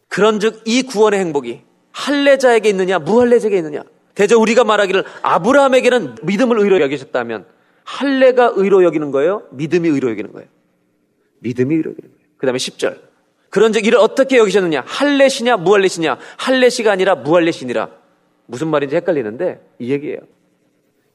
그런즉 0.09 0.63
이 0.65 0.83
구원의 0.83 1.19
행복이 1.19 1.63
할례자에게 1.91 2.69
있느냐 2.69 2.99
무할례자에게 2.99 3.57
있느냐 3.57 3.83
대저 4.15 4.37
우리가 4.37 4.63
말하기를 4.63 5.05
아브라함에게는 5.21 6.15
믿음을 6.23 6.59
의로 6.59 6.81
여기셨다면 6.81 7.45
할례가 7.83 8.53
의로 8.55 8.83
여기는 8.83 9.11
거예요? 9.11 9.43
믿음이 9.51 9.87
의로 9.87 10.09
여기는 10.11 10.33
거예요? 10.33 10.49
믿음이 11.39 11.75
의로 11.75 11.91
여기는 11.91 12.11
거예요. 12.11 12.27
그 12.37 12.45
다음에 12.45 12.57
10절 12.57 13.06
그런즉 13.57 13.87
이를 13.87 13.97
어떻게 13.97 14.37
여기셨느냐 14.37 14.83
할례시냐 14.85 15.57
무할례시냐 15.57 16.19
할례시가 16.37 16.91
아니라 16.91 17.15
무할례시니라 17.15 17.89
무슨 18.45 18.67
말인지 18.67 18.95
헷갈리는데 18.95 19.67
이 19.79 19.91
얘기예요. 19.91 20.19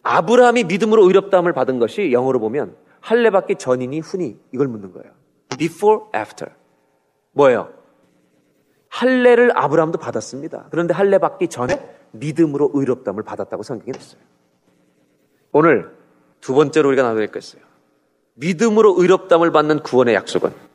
아브라함이 0.02 0.64
믿음으로 0.64 1.06
의롭다함을 1.06 1.52
받은 1.52 1.78
것이 1.78 2.10
영어로 2.10 2.40
보면 2.40 2.74
할례 3.00 3.30
받기 3.30 3.54
전이니 3.58 4.00
후니 4.00 4.40
이걸 4.52 4.66
묻는 4.66 4.92
거예요. 4.92 5.12
before, 5.56 6.00
after. 6.16 6.52
뭐예요? 7.30 7.72
할례를 8.88 9.56
아브라함도 9.56 9.98
받았습니다. 9.98 10.66
그런데 10.72 10.94
할례 10.94 11.18
받기 11.18 11.46
전에 11.46 11.80
믿음으로 12.10 12.72
의롭다함을 12.74 13.22
받았다고 13.22 13.62
성경에 13.62 13.92
했어요. 13.94 14.20
오늘 15.52 15.92
두 16.40 16.54
번째로 16.54 16.88
우리가 16.88 17.04
나눠야 17.04 17.26
겠어요. 17.26 17.62
믿음으로 18.34 18.96
의롭다함을 18.98 19.52
받는 19.52 19.84
구원의 19.84 20.16
약속은 20.16 20.71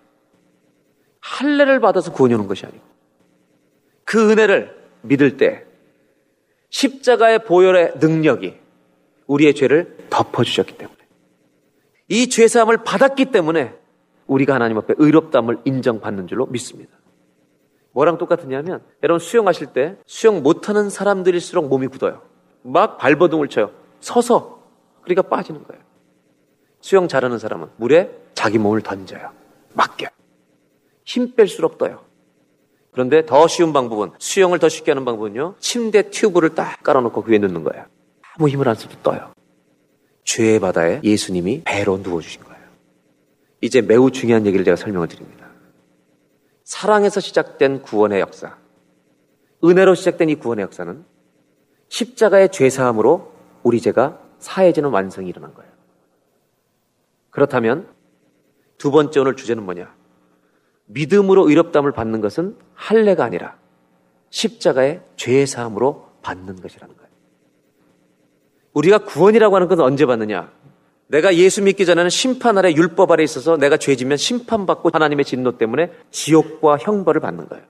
할례를 1.28 1.80
받아서 1.80 2.12
구원이 2.12 2.34
오는 2.34 2.48
것이 2.48 2.66
아니고 2.66 2.84
그 4.06 4.32
은혜를 4.32 4.76
믿을 5.02 5.38
때 5.38 5.66
십자가의 6.70 7.44
보혈의 7.44 7.94
능력이 8.00 8.56
우리의 9.28 9.54
죄를 9.56 9.98
덮어주셨기 10.10 10.78
때문에 10.78 10.98
이 12.10 12.30
죄사함을 12.30 12.84
받았기 12.84 13.26
때문에 13.26 13.76
우리가 14.28 14.56
하나님 14.56 14.78
앞에 14.78 14.96
의롭다함을 14.98 15.60
인정받는 15.66 16.28
줄로 16.28 16.46
믿습니다. 16.48 16.98
뭐랑 17.92 18.18
똑같으냐면 18.18 18.82
여러분 19.04 19.20
수영하실 19.20 19.68
때 19.68 19.98
수영 20.06 20.44
못하는 20.44 20.90
사람들일수록 20.90 21.68
몸이 21.68 21.88
굳어요. 21.88 22.22
막 22.62 22.98
발버둥을 22.98 23.50
쳐요. 23.50 23.72
서서 24.00 24.62
그러니까 25.02 25.24
빠지는 25.24 25.64
거예요. 25.64 25.82
수영 26.80 27.08
잘하는 27.08 27.40
사람은 27.40 27.70
물에 27.78 28.12
자기 28.34 28.58
몸을 28.60 28.82
던져요. 28.82 29.32
맡겨. 29.74 30.08
힘 31.08 31.34
뺄수록 31.36 31.78
떠요. 31.78 32.04
그런데 32.92 33.26
더 33.26 33.48
쉬운 33.48 33.72
방법은 33.72 34.12
수영을 34.20 34.60
더 34.60 34.68
쉽게 34.68 34.92
하는 34.92 35.06
방법은요. 35.06 35.56
침대 35.60 36.10
튜브를 36.10 36.54
딱 36.54 36.84
깔아놓고 36.84 37.24
그 37.24 37.32
위에 37.32 37.38
넣는 37.40 37.64
거예요. 37.64 37.86
아무 38.36 38.50
힘을 38.50 38.68
안 38.68 38.76
써도 38.76 38.96
떠요. 39.02 39.32
죄의 40.26 40.60
바다에 40.60 41.00
예수님이 41.04 41.62
배로 41.64 41.98
누워주신 41.98 42.44
거예요. 42.44 42.58
이제 43.62 43.82
매우 43.82 44.12
중요한 44.12 44.46
얘기를 44.46 44.66
제가 44.66 44.76
설명을 44.76 45.08
드립니다. 45.08 45.48
사랑에서 46.66 47.22
시작된 47.22 47.84
구원의 47.84 48.20
역사, 48.20 48.58
은혜로 49.64 49.96
시작된 49.96 50.30
이 50.30 50.36
구원의 50.36 50.64
역사는 50.64 51.06
십자가의 51.88 52.52
죄사함으로 52.52 53.32
우리 53.64 53.80
죄가 53.80 54.20
사해지는 54.40 54.90
완성이 54.90 55.30
일어난 55.30 55.54
거예요. 55.54 55.72
그렇다면 57.30 57.88
두 58.78 58.92
번째 58.92 59.22
오늘 59.22 59.38
주제는 59.38 59.64
뭐냐? 59.64 59.97
믿음으로 60.88 61.48
의롭담을 61.48 61.92
받는 61.92 62.22
것은 62.22 62.56
할례가 62.74 63.24
아니라 63.24 63.56
십자가의 64.30 65.02
죄 65.16 65.46
사함으로 65.46 66.08
받는 66.22 66.62
것이라는 66.62 66.96
거예요. 66.96 67.08
우리가 68.74 69.00
구원이라고 69.00 69.56
하는 69.56 69.68
것은 69.68 69.84
언제 69.84 70.06
받느냐? 70.06 70.52
내가 71.08 71.36
예수 71.36 71.64
믿기 71.64 71.86
전에는 71.86 72.10
심판 72.10 72.58
아래 72.58 72.74
율법 72.74 73.12
아래 73.12 73.24
있어서 73.24 73.58
내가 73.58 73.78
죄지면 73.78 74.18
심판받고 74.18 74.90
하나님의 74.92 75.26
진노 75.26 75.58
때문에 75.58 75.92
지옥과 76.12 76.78
형벌을 76.78 77.22
받는 77.22 77.48
거예요. 77.48 77.64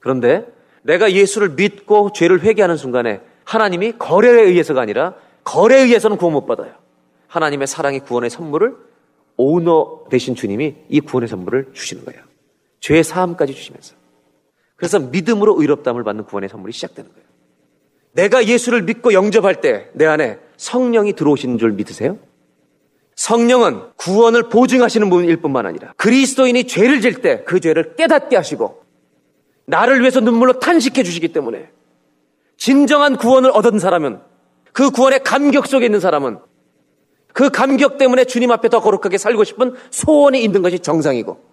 그런데 0.00 0.46
내가 0.82 1.12
예수를 1.12 1.50
믿고 1.50 2.12
죄를 2.12 2.40
회개하는 2.40 2.76
순간에 2.76 3.20
하나님이 3.44 3.92
거래에 3.98 4.42
의해서가 4.42 4.80
아니라 4.80 5.14
거래에 5.44 5.82
의해서는 5.82 6.16
구원 6.16 6.32
못 6.32 6.46
받아요. 6.46 6.72
하나님의 7.28 7.66
사랑의 7.66 8.00
구원의 8.00 8.30
선물을 8.30 8.76
오너 9.36 10.04
되신 10.10 10.34
주님이 10.34 10.74
이 10.88 11.00
구원의 11.00 11.28
선물을 11.28 11.70
주시는 11.72 12.04
거예요. 12.04 12.22
죄 12.80 13.02
사함까지 13.02 13.54
주시면서. 13.54 13.94
그래서 14.76 14.98
믿음으로 14.98 15.60
의롭담을 15.60 16.02
받는 16.04 16.24
구원의 16.24 16.48
선물이 16.48 16.72
시작되는 16.72 17.10
거예요. 17.12 17.26
내가 18.12 18.46
예수를 18.46 18.82
믿고 18.82 19.12
영접할 19.12 19.60
때 19.60 19.90
내 19.94 20.06
안에 20.06 20.38
성령이 20.56 21.14
들어오시는 21.14 21.58
줄 21.58 21.72
믿으세요? 21.72 22.18
성령은 23.16 23.92
구원을 23.96 24.48
보증하시는 24.48 25.08
분일 25.10 25.36
뿐만 25.38 25.66
아니라 25.66 25.92
그리스도인이 25.96 26.64
죄를 26.66 27.00
질 27.00 27.20
때 27.22 27.44
그 27.44 27.60
죄를 27.60 27.94
깨닫게 27.96 28.36
하시고 28.36 28.82
나를 29.66 30.00
위해서 30.00 30.20
눈물로 30.20 30.58
탄식해 30.58 31.02
주시기 31.02 31.28
때문에 31.28 31.70
진정한 32.56 33.16
구원을 33.16 33.50
얻은 33.50 33.78
사람은 33.78 34.20
그 34.72 34.90
구원의 34.90 35.22
감격 35.24 35.66
속에 35.66 35.84
있는 35.86 36.00
사람은 36.00 36.38
그 37.32 37.50
감격 37.50 37.98
때문에 37.98 38.24
주님 38.24 38.50
앞에 38.50 38.68
더 38.68 38.80
거룩하게 38.80 39.18
살고 39.18 39.44
싶은 39.44 39.74
소원이 39.90 40.42
있는 40.42 40.62
것이 40.62 40.78
정상이고 40.78 41.52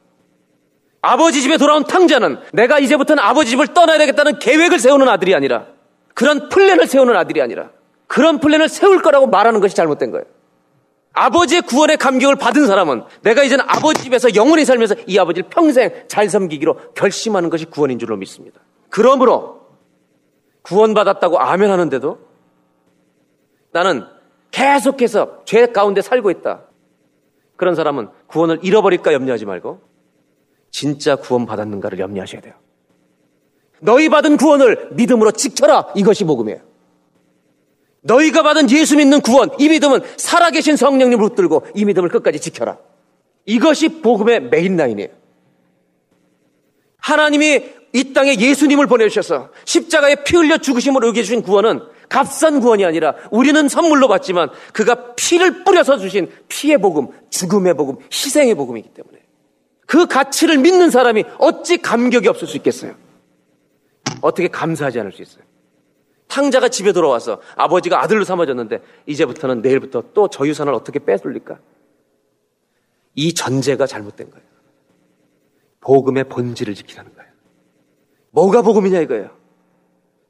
아버지 1.01 1.41
집에 1.41 1.57
돌아온 1.57 1.85
탕자는 1.85 2.39
내가 2.51 2.79
이제부터는 2.79 3.23
아버지 3.23 3.51
집을 3.51 3.67
떠나야 3.67 3.97
되겠다는 3.97 4.39
계획을 4.39 4.79
세우는 4.79 5.07
아들이 5.07 5.33
아니라 5.33 5.67
그런 6.13 6.49
플랜을 6.49 6.87
세우는 6.87 7.15
아들이 7.15 7.41
아니라 7.41 7.69
그런 8.07 8.39
플랜을 8.39 8.67
세울 8.67 9.01
거라고 9.01 9.27
말하는 9.27 9.61
것이 9.61 9.75
잘못된 9.75 10.11
거예요. 10.11 10.25
아버지의 11.13 11.61
구원의 11.61 11.97
감격을 11.97 12.35
받은 12.35 12.67
사람은 12.67 13.03
내가 13.21 13.43
이제는 13.43 13.65
아버지 13.67 14.03
집에서 14.03 14.35
영원히 14.35 14.65
살면서 14.65 14.95
이 15.07 15.17
아버지를 15.17 15.49
평생 15.49 15.91
잘 16.07 16.29
섬기기로 16.29 16.93
결심하는 16.93 17.49
것이 17.49 17.65
구원인 17.65 17.99
줄로 17.99 18.15
믿습니다. 18.17 18.59
그러므로 18.89 19.67
구원받았다고 20.63 21.39
아멘 21.39 21.71
하는데도 21.71 22.19
나는 23.71 24.05
계속해서 24.51 25.43
죄 25.45 25.67
가운데 25.67 26.01
살고 26.01 26.31
있다. 26.31 26.63
그런 27.55 27.75
사람은 27.75 28.09
구원을 28.27 28.59
잃어버릴까 28.63 29.13
염려하지 29.13 29.45
말고 29.45 29.81
진짜 30.71 31.15
구원 31.15 31.45
받았는가를 31.45 31.99
염려하셔야 31.99 32.41
돼요. 32.41 32.53
너희 33.81 34.09
받은 34.09 34.37
구원을 34.37 34.89
믿음으로 34.91 35.31
지켜라. 35.31 35.87
이것이 35.95 36.25
복음이에요. 36.25 36.61
너희가 38.01 38.43
받은 38.43 38.69
예수 38.71 38.95
믿는 38.95 39.21
구원, 39.21 39.49
이 39.59 39.67
믿음은 39.69 40.01
살아계신 40.17 40.77
성령님을 40.77 41.29
붙들고 41.29 41.67
이 41.75 41.85
믿음을 41.85 42.09
끝까지 42.09 42.39
지켜라. 42.39 42.77
이것이 43.45 44.01
복음의 44.01 44.49
메인 44.49 44.77
라인이에요. 44.77 45.09
하나님이 46.97 47.63
이 47.93 48.13
땅에 48.13 48.35
예수님을 48.35 48.87
보내주셔서 48.87 49.49
십자가에 49.65 50.23
피 50.23 50.37
흘려 50.37 50.57
죽으심으로 50.59 51.07
여겨주신 51.09 51.41
구원은 51.41 51.81
값싼 52.09 52.59
구원이 52.59 52.83
아니라 52.83 53.15
우리는 53.31 53.69
선물로 53.69 54.07
받지만 54.07 54.49
그가 54.73 55.13
피를 55.15 55.63
뿌려서 55.63 55.97
주신 55.97 56.31
피의 56.47 56.79
복음, 56.79 57.07
죽음의 57.29 57.75
복음, 57.75 57.97
희생의 58.11 58.55
복음이기 58.55 58.89
때문에 58.89 59.19
그 59.85 60.07
가치를 60.07 60.57
믿는 60.57 60.89
사람이 60.89 61.23
어찌 61.37 61.77
감격이 61.77 62.27
없을 62.27 62.47
수 62.47 62.57
있겠어요? 62.57 62.95
어떻게 64.21 64.47
감사하지 64.47 64.99
않을 64.99 65.11
수 65.11 65.21
있어요? 65.21 65.43
탕자가 66.27 66.69
집에 66.69 66.91
돌아와서 66.93 67.41
아버지가 67.55 68.01
아들로 68.03 68.23
삼아졌는데 68.23 68.81
이제부터는 69.07 69.61
내일부터 69.61 70.03
또 70.13 70.27
저 70.27 70.45
유산을 70.47 70.73
어떻게 70.73 70.99
빼돌릴까? 70.99 71.57
이 73.15 73.33
전제가 73.33 73.87
잘못된 73.87 74.29
거예요. 74.29 74.45
복음의 75.81 76.25
본질을 76.25 76.75
지키라는 76.75 77.13
거예요. 77.15 77.31
뭐가 78.31 78.61
복음이냐 78.61 78.99
이거예요. 79.01 79.31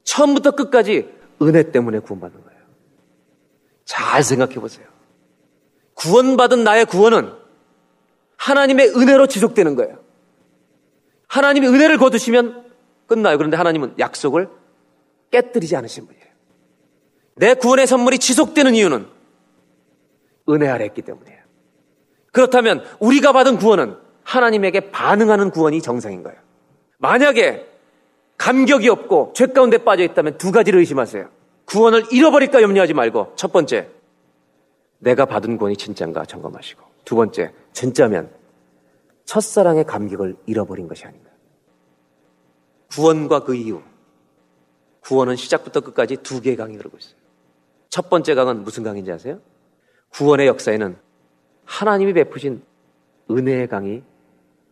처음부터 0.04 0.52
끝까지 0.52 1.10
은혜 1.42 1.70
때문에 1.70 2.00
구원받는 2.00 2.42
거예요. 2.42 2.60
잘 3.84 4.22
생각해 4.22 4.54
보세요. 4.54 4.86
구원받은 5.94 6.64
나의 6.64 6.84
구원은 6.86 7.32
하나님의 8.36 8.88
은혜로 8.96 9.26
지속되는 9.26 9.74
거예요. 9.74 9.98
하나님이 11.28 11.68
은혜를 11.68 11.98
거두시면 11.98 12.70
끝나요. 13.06 13.36
그런데 13.36 13.56
하나님은 13.56 13.94
약속을 13.98 14.48
깨뜨리지 15.30 15.76
않으신 15.76 16.06
분이에요. 16.06 16.26
내 17.36 17.54
구원의 17.54 17.86
선물이 17.86 18.18
지속되는 18.18 18.74
이유는 18.74 19.06
은혜 20.48 20.68
아래 20.68 20.86
있기 20.86 21.02
때문이에요. 21.02 21.40
그렇다면 22.32 22.84
우리가 22.98 23.32
받은 23.32 23.58
구원은 23.58 23.96
하나님에게 24.24 24.90
반응하는 24.90 25.50
구원이 25.50 25.82
정상인 25.82 26.22
거예요. 26.22 26.38
만약에 26.98 27.69
감격이 28.40 28.88
없고 28.88 29.34
죄 29.34 29.46
가운데 29.48 29.76
빠져 29.76 30.02
있다면 30.02 30.38
두 30.38 30.50
가지를 30.50 30.80
의심하세요. 30.80 31.28
구원을 31.66 32.04
잃어버릴까 32.10 32.62
염려하지 32.62 32.94
말고 32.94 33.34
첫 33.36 33.52
번째, 33.52 33.90
내가 34.98 35.26
받은 35.26 35.58
구원이 35.58 35.76
진짜인가 35.76 36.24
점검하시고 36.24 36.82
두 37.04 37.16
번째, 37.16 37.52
진짜면 37.74 38.30
첫사랑의 39.26 39.84
감격을 39.84 40.36
잃어버린 40.46 40.88
것이 40.88 41.04
아닌가. 41.04 41.30
구원과 42.90 43.44
그 43.44 43.54
이후. 43.54 43.82
구원은 45.00 45.36
시작부터 45.36 45.80
끝까지 45.80 46.16
두 46.16 46.40
개의 46.40 46.56
강이 46.56 46.76
흐르고 46.76 46.96
있어요. 46.96 47.16
첫 47.90 48.08
번째 48.08 48.34
강은 48.34 48.64
무슨 48.64 48.84
강인지 48.84 49.12
아세요? 49.12 49.38
구원의 50.08 50.46
역사에는 50.46 50.96
하나님이 51.66 52.14
베푸신 52.14 52.62
은혜의 53.30 53.68
강이 53.68 54.02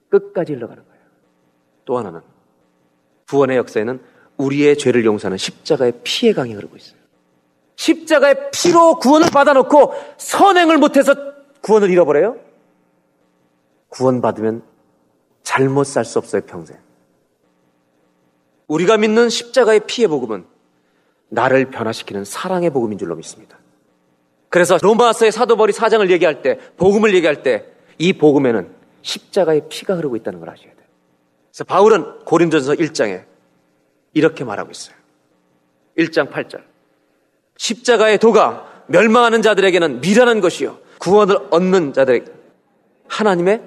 끝까지 0.08 0.54
흘러가는 0.54 0.82
거예요. 0.82 1.02
또 1.84 1.98
하나는 1.98 2.22
구원의 3.28 3.56
역사에는 3.58 4.00
우리의 4.36 4.78
죄를 4.78 5.04
용서하는 5.04 5.36
십자가의 5.36 6.00
피의 6.02 6.32
강이 6.32 6.54
흐르고 6.54 6.76
있어요. 6.76 6.98
십자가의 7.76 8.50
피로 8.52 8.96
구원을 8.96 9.28
받아놓고 9.30 9.94
선행을 10.16 10.78
못해서 10.78 11.14
구원을 11.60 11.90
잃어버려요? 11.90 12.36
구원받으면 13.88 14.62
잘못 15.42 15.84
살 15.84 16.04
수 16.04 16.18
없어요, 16.18 16.42
평생. 16.42 16.76
우리가 18.66 18.96
믿는 18.98 19.28
십자가의 19.28 19.80
피의 19.86 20.08
복음은 20.08 20.44
나를 21.30 21.70
변화시키는 21.70 22.24
사랑의 22.24 22.70
복음인 22.70 22.98
줄로 22.98 23.16
믿습니다. 23.16 23.58
그래서 24.50 24.78
로마서의 24.80 25.32
사도벌이 25.32 25.72
사장을 25.72 26.10
얘기할 26.10 26.42
때, 26.42 26.58
복음을 26.76 27.14
얘기할 27.14 27.42
때, 27.42 27.66
이 27.98 28.12
복음에는 28.12 28.70
십자가의 29.02 29.68
피가 29.68 29.96
흐르고 29.96 30.16
있다는 30.16 30.40
걸 30.40 30.50
아셔야 30.50 30.72
돼요. 30.74 30.87
그래서 31.58 31.64
바울은 31.64 32.20
고린도전서 32.24 32.74
1장에 32.74 33.24
이렇게 34.14 34.44
말하고 34.44 34.70
있어요. 34.70 34.94
1장 35.98 36.30
8절. 36.30 36.62
십자가의 37.56 38.18
도가 38.18 38.84
멸망하는 38.86 39.42
자들에게는 39.42 40.00
미련한 40.00 40.40
것이요. 40.40 40.78
구원을 41.00 41.48
얻는 41.50 41.94
자들에게 41.94 42.32
하나님의 43.08 43.62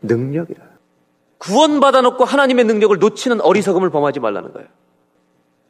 능력이라. 0.00 0.62
구원받아 1.36 2.00
놓고 2.00 2.24
하나님의 2.24 2.64
능력을 2.64 2.98
놓치는 2.98 3.42
어리석음을 3.42 3.90
범하지 3.90 4.20
말라는 4.20 4.54
거예요. 4.54 4.68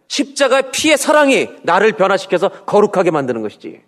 십자가의 0.06 0.70
피의 0.70 0.96
사랑이 0.96 1.48
나를 1.64 1.94
변화시켜서 1.94 2.50
거룩하게 2.50 3.10
만드는 3.10 3.42
것이지. 3.42 3.82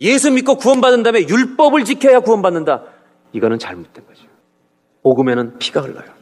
예수 0.00 0.30
믿고 0.30 0.54
구원받은 0.54 1.02
다음에 1.02 1.28
율법을 1.28 1.84
지켜야 1.84 2.20
구원받는다. 2.20 2.84
이거는 3.34 3.58
잘못된 3.58 4.06
거죠. 4.06 4.22
복음에는 5.02 5.58
피가 5.58 5.82
흘러요. 5.82 6.17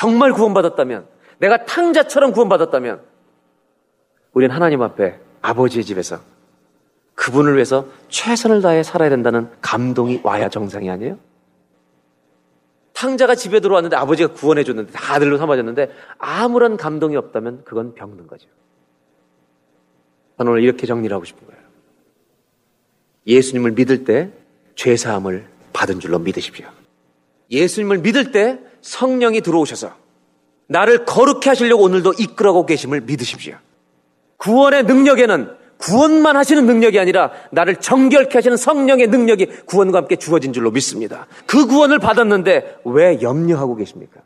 정말 0.00 0.32
구원받았다면, 0.32 1.06
내가 1.40 1.66
탕자처럼 1.66 2.32
구원받았다면, 2.32 3.02
우리는 4.32 4.54
하나님 4.54 4.80
앞에 4.80 5.20
아버지의 5.42 5.84
집에서 5.84 6.20
그분을 7.14 7.56
위해서 7.56 7.86
최선을 8.08 8.62
다해 8.62 8.82
살아야 8.82 9.10
된다는 9.10 9.50
감동이 9.60 10.22
와야 10.22 10.48
정상이 10.48 10.88
아니에요? 10.88 11.18
탕자가 12.94 13.34
집에 13.34 13.60
들어왔는데 13.60 13.94
아버지가 13.96 14.32
구원해 14.32 14.64
줬는데 14.64 14.92
다 14.92 15.14
아들로 15.14 15.36
삼아졌는데 15.36 15.90
아무런 16.16 16.78
감동이 16.78 17.16
없다면 17.16 17.64
그건 17.64 17.94
병든 17.94 18.26
거죠. 18.26 18.48
저는 20.38 20.52
오늘 20.52 20.62
이렇게 20.62 20.86
정리를 20.86 21.14
하고 21.14 21.26
싶은 21.26 21.46
거예요. 21.46 21.60
예수님을 23.26 23.72
믿을 23.72 24.04
때 24.04 24.30
죄사함을 24.76 25.46
받은 25.74 26.00
줄로 26.00 26.18
믿으십시오. 26.18 26.66
예수님을 27.50 27.98
믿을 27.98 28.32
때 28.32 28.69
성령이 28.82 29.40
들어오셔서 29.40 29.92
나를 30.68 31.04
거룩해 31.04 31.42
하시려고 31.46 31.82
오늘도 31.82 32.14
이끌어가고 32.18 32.66
계심을 32.66 33.00
믿으십시오. 33.02 33.56
구원의 34.36 34.84
능력에는 34.84 35.56
구원만 35.78 36.36
하시는 36.36 36.64
능력이 36.66 36.98
아니라 36.98 37.32
나를 37.50 37.76
정결케 37.76 38.36
하시는 38.36 38.56
성령의 38.56 39.08
능력이 39.08 39.46
구원과 39.64 39.98
함께 39.98 40.16
주어진 40.16 40.52
줄로 40.52 40.70
믿습니다. 40.70 41.26
그 41.46 41.66
구원을 41.66 41.98
받았는데 41.98 42.80
왜 42.84 43.20
염려하고 43.22 43.76
계십니까? 43.76 44.20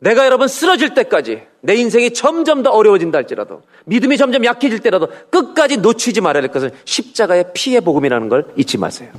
내가 0.00 0.24
여러분 0.24 0.48
쓰러질 0.48 0.94
때까지 0.94 1.42
내 1.60 1.74
인생이 1.76 2.12
점점 2.12 2.62
더 2.62 2.70
어려워진다 2.70 3.18
할지라도 3.18 3.62
믿음이 3.84 4.16
점점 4.16 4.44
약해질 4.44 4.80
때라도 4.80 5.08
끝까지 5.30 5.76
놓치지 5.76 6.20
말아야 6.20 6.40
될 6.40 6.50
것은 6.50 6.70
십자가의 6.84 7.52
피의 7.54 7.80
복음이라는 7.82 8.28
걸 8.28 8.52
잊지 8.56 8.78
마세요. 8.78 9.12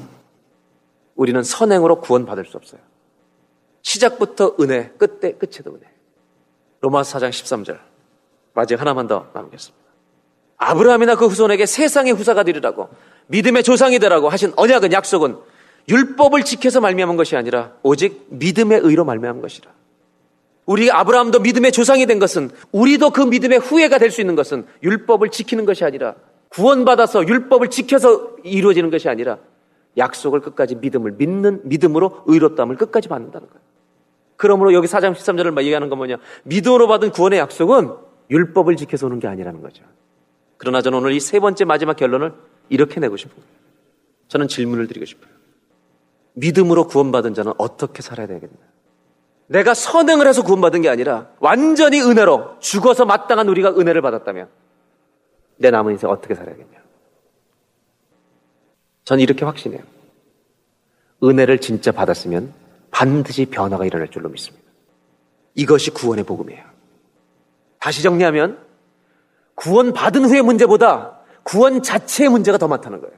우리는 1.15 1.41
선행으로 1.44 2.02
구원받을 2.02 2.46
수 2.46 2.58
없어요. 2.58 2.82
시작부터 3.82 4.56
은혜, 4.60 4.91
끝에, 4.98 5.34
끝에도 5.34 5.72
은혜. 5.72 5.82
로마서 6.82 7.20
4장 7.20 7.30
13절. 7.30 7.80
마지막 8.54 8.82
하나만 8.82 9.08
더 9.08 9.28
남겼습니다. 9.34 9.82
아브라함이나 10.58 11.15
그 11.15 11.28
후손에게 11.28 11.65
세상의 11.65 12.13
후사가 12.13 12.44
되리라고 12.44 12.89
믿음의 13.28 13.63
조상이 13.63 13.98
되라고 14.00 14.30
하신 14.30 14.54
언약은 14.56 14.91
약속은 14.91 15.38
율법을 15.89 16.44
지켜서 16.44 16.80
말미암은 16.82 17.17
것이 17.17 17.36
아니라 17.36 17.74
오직 17.82 18.28
믿음의 18.30 18.82
의로 18.84 19.04
말미암은 19.06 19.41
것이라. 19.41 19.72
우리 20.67 20.91
아브라함도 20.91 21.39
믿음의 21.39 21.72
조상이 21.72 22.06
된 22.06 22.20
것은 22.20 22.52
우리도 22.72 23.10
그 23.10 23.22
믿음의 23.22 23.60
후예가 23.60 23.98
될 23.98 24.12
수 24.12 24.22
있는 24.22 24.36
것은 24.36 24.67
율법을 24.84 25.30
지키는 25.30 25.65
것이 25.65 25.84
아니라 25.84 26.15
구원받아서 26.50 27.28
율법을 27.28 27.70
지켜서 27.70 28.36
이루어지는 28.44 28.91
것이 28.91 29.10
아니라 29.10 29.38
약속을 29.98 30.41
끝까지 30.41 30.76
믿음을 30.76 31.13
믿는 31.13 31.62
믿음으로 31.63 32.24
의롭다함을 32.28 32.78
끝까지 32.78 33.08
받는다는 33.08 33.48
거예요. 33.48 33.71
그러므로 34.42 34.74
여기 34.74 34.88
4장 34.88 35.14
13절을 35.14 35.56
얘기하는 35.60 35.88
건 35.90 36.00
뭐냐? 36.00 36.18
믿음으로 36.46 36.88
받은 36.88 37.12
구원의 37.12 37.38
약속은 37.38 37.94
율법을 38.32 38.76
지켜서 38.76 39.06
오는 39.06 39.20
게 39.20 39.28
아니라는 39.28 39.62
거죠. 39.62 39.84
그러나 40.58 40.82
저는 40.82 40.98
오늘 40.98 41.12
이 41.12 41.20
세 41.20 41.40
번째 41.40 41.64
마지막 41.66 41.96
결론을 41.96 42.34
이렇게 42.70 43.00
내고 43.00 43.18
싶어요. 43.18 43.44
저는 44.30 44.48
질문을 44.48 44.88
드리고 44.88 45.06
싶어요. 45.06 45.30
믿음으로 46.34 46.88
구원받은 46.88 47.36
자는 47.36 47.54
어떻게 47.60 48.02
살아야 48.02 48.26
되겠나? 48.26 48.56
내가 49.46 49.76
선행을 49.76 50.26
해서 50.26 50.42
구원받은 50.42 50.82
게 50.82 50.90
아니라 50.90 51.30
완전히 51.40 52.02
은혜로 52.02 52.58
죽어서 52.62 53.06
마땅한 53.06 53.48
우리가 53.48 53.76
은혜를 53.78 54.02
받았다면 54.02 54.48
내 55.58 55.70
남은 55.70 55.92
인생 55.92 56.10
어떻게 56.10 56.34
살아야겠냐? 56.34 56.80
저는 59.04 59.22
이렇게 59.22 59.46
확신해요. 59.46 59.84
은혜를 61.24 61.60
진짜 61.60 61.92
받았으면 61.92 62.61
반드시 62.92 63.46
변화가 63.46 63.86
일어날 63.86 64.10
줄로 64.10 64.30
믿습니다. 64.30 64.66
이것이 65.56 65.92
구원의 65.92 66.26
복음이에요. 66.26 66.64
다시 67.80 68.04
정리하면 68.04 68.60
구원 69.56 69.94
받은 69.94 70.26
후의 70.26 70.44
문제보다 70.44 71.20
구원 71.44 71.82
자체의 71.82 72.30
문제가 72.30 72.58
더 72.58 72.68
많다는 72.68 73.02
거예요. 73.02 73.16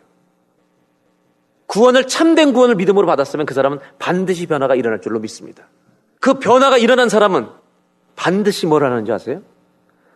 구원을 1.68 2.08
참된 2.08 2.54
구원을 2.54 2.76
믿음으로 2.76 3.08
받았으면 3.08 3.46
그 3.46 3.54
사람은 3.54 3.80
반드시 3.98 4.46
변화가 4.46 4.76
일어날 4.76 5.02
줄로 5.02 5.20
믿습니다. 5.20 5.68
그 6.20 6.36
변화가 6.36 6.78
일어난 6.78 7.10
사람은 7.10 7.50
반드시 8.16 8.68
뭘 8.68 8.84
하는지 8.84 9.12
아세요? 9.12 9.42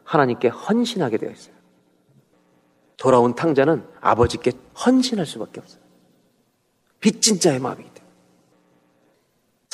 하나님께 0.03 0.49
헌신하게 0.49 1.17
되어 1.17 1.31
있어요. 1.31 1.55
돌아온 2.95 3.35
탕자는 3.35 3.83
아버지께 4.01 4.51
헌신할 4.85 5.25
수밖에 5.25 5.59
없어요. 5.59 5.81
빚진 6.99 7.39
자의 7.39 7.59
때문에. 7.59 7.96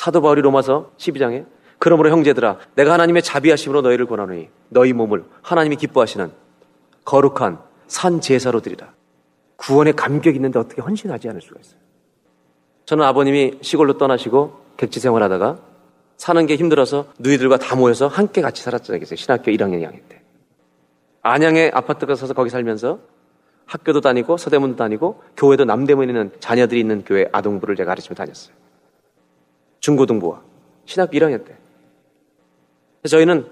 사도 0.04 0.20
바울이 0.20 0.42
로마서 0.42 0.90
12장에 0.98 1.46
그러므로 1.78 2.10
형제들아 2.10 2.58
내가 2.74 2.92
하나님의 2.92 3.22
자비하심으로 3.22 3.80
너희를 3.80 4.04
권하노니 4.04 4.50
너희 4.68 4.92
몸을 4.92 5.24
하나님이 5.40 5.76
기뻐하시는 5.76 6.30
거룩한 7.06 7.58
산 7.86 8.20
제사로 8.20 8.60
드리라. 8.60 8.92
구원의 9.56 9.94
감격이 9.94 10.36
있는데 10.36 10.58
어떻게 10.58 10.82
헌신하지 10.82 11.30
않을 11.30 11.40
수가 11.40 11.58
있어요. 11.58 11.80
저는 12.84 13.02
아버님이 13.02 13.60
시골로 13.62 13.96
떠나시고 13.96 14.60
객지 14.76 15.00
생활하다가 15.00 15.60
사는 16.18 16.44
게 16.44 16.56
힘들어서 16.56 17.06
누이들과 17.18 17.56
다 17.56 17.74
모여서 17.74 18.06
함께 18.06 18.42
같이 18.42 18.62
살았잖아요. 18.62 19.02
신학교 19.06 19.50
1학년 19.52 19.80
2학년 19.82 20.00
때. 20.10 20.20
안양에 21.22 21.70
아파트가 21.72 22.14
서서 22.14 22.34
거기 22.34 22.50
살면서 22.50 22.98
학교도 23.64 24.02
다니고 24.02 24.36
서대문도 24.36 24.76
다니고 24.76 25.22
교회도 25.38 25.64
남대문에 25.64 26.12
있는 26.12 26.30
자녀들이 26.40 26.78
있는 26.78 27.04
교회 27.06 27.26
아동부를 27.32 27.74
제가 27.74 27.88
가르치며 27.88 28.16
다녔어요. 28.16 28.63
중고등부와 29.84 30.42
신학교 30.86 31.18
1학년 31.18 31.44
때. 31.44 31.54
저희는 33.06 33.46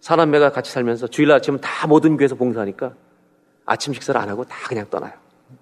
사남매가 0.00 0.50
같이 0.50 0.72
살면서 0.72 1.08
주일 1.08 1.30
아침은 1.30 1.60
다 1.60 1.86
모든 1.86 2.16
교회에서 2.16 2.36
봉사하니까 2.36 2.94
아침 3.66 3.92
식사를 3.92 4.18
안 4.18 4.30
하고 4.30 4.44
다 4.44 4.56
그냥 4.66 4.88
떠나요. 4.88 5.12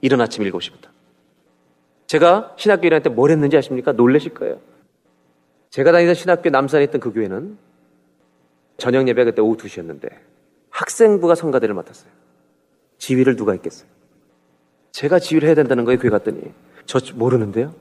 이른 0.01 0.21
아침 0.21 0.45
7시부터. 0.45 0.89
제가 2.07 2.55
신학교 2.57 2.87
일할 2.87 3.03
때뭘 3.03 3.33
했는지 3.33 3.57
아십니까? 3.57 3.91
놀라실 3.91 4.35
거예요. 4.35 4.61
제가 5.71 5.91
다니던 5.91 6.15
신학교 6.15 6.51
남산에 6.51 6.85
있던 6.85 7.01
그 7.01 7.13
교회는 7.13 7.59
저녁 8.77 9.09
예배 9.09 9.25
그때 9.25 9.43
오후 9.43 9.57
2시였는데 9.57 10.09
학생부가 10.71 11.35
성가대를 11.35 11.75
맡았어요. 11.75 12.13
지휘를 12.99 13.35
누가 13.35 13.53
했겠어요? 13.53 13.89
제가 14.93 15.19
지휘를 15.19 15.49
해야 15.49 15.57
된다는 15.57 15.85
거예요, 15.85 15.99
교회 15.99 16.11
갔더니. 16.11 16.43
저 16.87 17.01
모르는데요? 17.17 17.75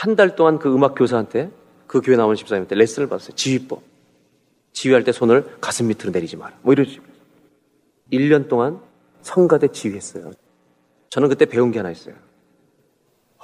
한 0.00 0.16
달 0.16 0.34
동안 0.34 0.58
그 0.58 0.72
음악 0.72 0.94
교사한테 0.94 1.50
그 1.86 2.00
교회 2.00 2.16
나오는 2.16 2.34
집사님한테 2.34 2.74
레슨을 2.74 3.06
받았어요. 3.06 3.34
지휘법. 3.34 3.82
지휘할 4.72 5.04
때 5.04 5.12
손을 5.12 5.58
가슴 5.60 5.88
밑으로 5.88 6.10
내리지 6.10 6.38
마라. 6.38 6.56
뭐 6.62 6.72
이러지. 6.72 7.00
1년 8.10 8.48
동안 8.48 8.80
성가대 9.20 9.68
지휘했어요. 9.68 10.32
저는 11.10 11.28
그때 11.28 11.44
배운 11.44 11.70
게 11.70 11.80
하나 11.80 11.90
있어요. 11.90 12.14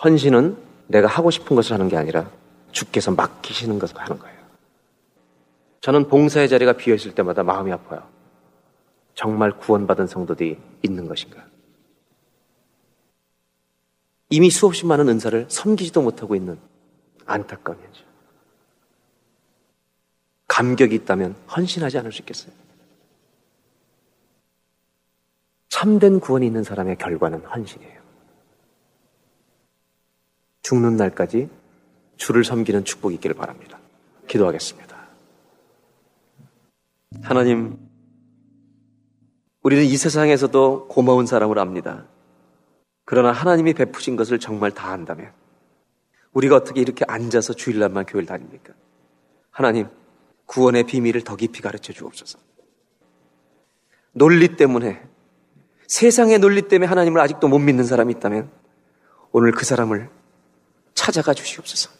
헌신은 0.03 0.57
내가 0.87 1.09
하고 1.09 1.31
싶은 1.31 1.55
것을 1.57 1.75
하는 1.75 1.89
게 1.89 1.97
아니라 1.99 2.31
주께서 2.73 3.11
맡기시는 3.11 3.79
것을 3.79 3.99
하는 3.99 4.19
거예요. 4.19 4.37
저는 5.83 6.09
봉사의 6.09 6.49
자리가 6.49 6.73
비어 6.73 6.95
있을 6.95 7.15
때마다 7.15 7.43
마음이 7.43 7.71
아파요. 7.71 8.03
정말 9.15 9.53
구원받은 9.59 10.07
성도들이 10.07 10.57
있는 10.83 11.07
것인가? 11.07 11.45
이미 14.29 14.51
수없이 14.51 14.87
많은 14.87 15.09
은사를 15.09 15.47
섬기지도 15.49 16.03
못하고 16.03 16.35
있는 16.35 16.59
안타까운 17.27 17.79
현실. 17.81 18.05
감격이 20.49 20.95
있다면 20.95 21.35
헌신하지 21.55 21.99
않을 21.99 22.12
수 22.12 22.22
있겠어요? 22.22 22.53
참된 25.68 26.20
구원이 26.20 26.47
있는 26.47 26.64
사람의 26.64 26.97
결과는 26.97 27.41
헌신이에요. 27.45 28.01
죽는 30.62 30.97
날까지 30.97 31.49
주를 32.16 32.45
섬기는 32.45 32.85
축복이 32.85 33.14
있기를 33.16 33.37
바랍니다. 33.37 33.79
기도하겠습니다. 34.27 34.97
하나님, 37.22 37.79
우리는 39.62 39.85
이 39.85 39.97
세상에서도 39.97 40.89
고마운 40.89 41.27
사람을 41.27 41.59
압니다. 41.59 42.07
그러나 43.07 43.31
하나님이 43.33 43.73
베푸신 43.73 44.17
것을 44.17 44.39
정말 44.39 44.73
다 44.73 44.91
안다면 44.91 45.33
우리가 46.33 46.57
어떻게 46.57 46.81
이렇게 46.81 47.05
앉아서 47.09 47.55
주일날만 47.55 48.05
교회를 48.05 48.27
다닙니까? 48.27 48.75
하나님, 49.51 49.89
구원의 50.45 50.85
비밀을 50.85 51.23
더 51.23 51.37
깊이 51.37 51.63
가르쳐 51.63 51.95
주옵소서. 51.95 52.39
논리 54.13 54.57
때문에, 54.57 55.03
세상의 55.87 56.41
논리 56.41 56.63
때문에 56.63 56.89
하나님을 56.89 57.21
아직도 57.21 57.49
못 57.49 57.59
믿는 57.59 57.85
사람이 57.85 58.13
있다면 58.15 58.51
오늘 59.31 59.53
그 59.53 59.65
사람을 59.65 60.11
찾아가 60.95 61.33
주시옵소서. 61.33 61.91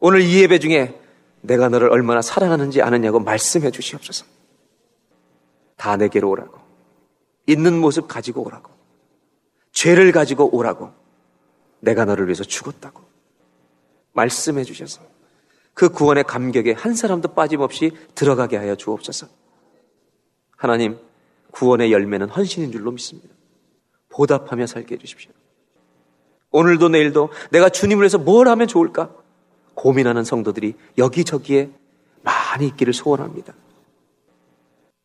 오늘 0.00 0.22
이 0.22 0.40
예배 0.42 0.58
중에 0.58 0.98
내가 1.42 1.68
너를 1.68 1.90
얼마나 1.92 2.22
사랑하는지 2.22 2.80
아느냐고 2.80 3.20
말씀해 3.20 3.70
주시옵소서. 3.70 4.24
다 5.76 5.96
내게로 5.96 6.30
오라고. 6.30 6.58
있는 7.46 7.78
모습 7.78 8.08
가지고 8.08 8.44
오라고. 8.46 8.75
죄를 9.76 10.10
가지고 10.10 10.56
오라고. 10.56 10.90
내가 11.80 12.06
너를 12.06 12.26
위해서 12.26 12.42
죽었다고. 12.42 13.02
말씀해 14.14 14.64
주셔서 14.64 15.02
그 15.74 15.90
구원의 15.90 16.24
감격에 16.24 16.72
한 16.72 16.94
사람도 16.94 17.34
빠짐없이 17.34 17.92
들어가게 18.14 18.56
하여 18.56 18.74
주옵소서. 18.74 19.26
하나님, 20.56 20.98
구원의 21.50 21.92
열매는 21.92 22.30
헌신인 22.30 22.72
줄로 22.72 22.90
믿습니다. 22.90 23.28
보답하며 24.08 24.66
살게 24.66 24.94
해주십시오. 24.94 25.30
오늘도 26.52 26.88
내일도 26.88 27.28
내가 27.50 27.68
주님을 27.68 28.04
위해서 28.04 28.16
뭘 28.16 28.48
하면 28.48 28.66
좋을까? 28.68 29.10
고민하는 29.74 30.24
성도들이 30.24 30.74
여기저기에 30.96 31.70
많이 32.22 32.66
있기를 32.68 32.94
소원합니다. 32.94 33.52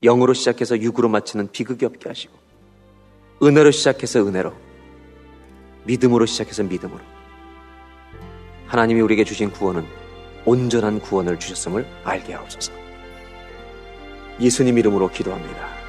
영으로 0.02 0.34
시작해서 0.34 0.80
육으로 0.80 1.10
마치는 1.10 1.52
비극이 1.52 1.84
없게 1.84 2.08
하시고, 2.08 2.51
은혜로 3.44 3.72
시작해서 3.72 4.20
은혜로, 4.28 4.54
믿음으로 5.86 6.28
시작해서 6.28 6.62
믿음으로. 6.64 7.00
하나님이 8.68 9.02
우리에게 9.02 9.24
주신 9.24 9.50
구원은 9.50 9.84
온전한 10.46 11.00
구원을 11.00 11.40
주셨음을 11.40 11.86
알게 12.04 12.34
하옵소서. 12.34 12.72
예수님 14.40 14.78
이름으로 14.78 15.10
기도합니다. 15.10 15.81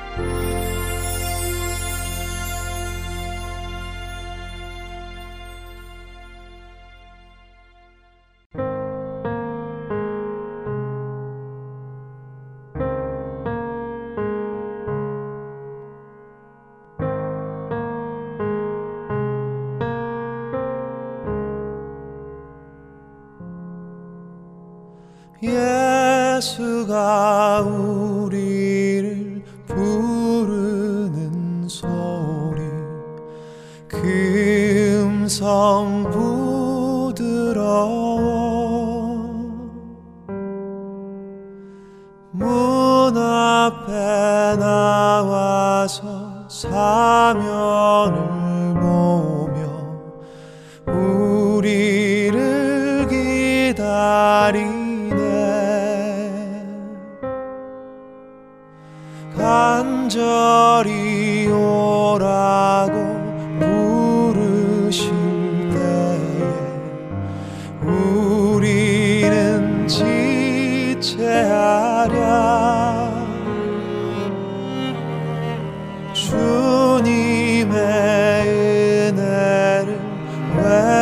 왜 80.54 81.01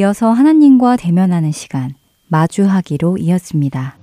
이어서 0.00 0.30
하나님과 0.30 0.96
대면하는 0.96 1.52
시간, 1.52 1.94
마주하기로 2.28 3.18
이었습니다. 3.18 3.98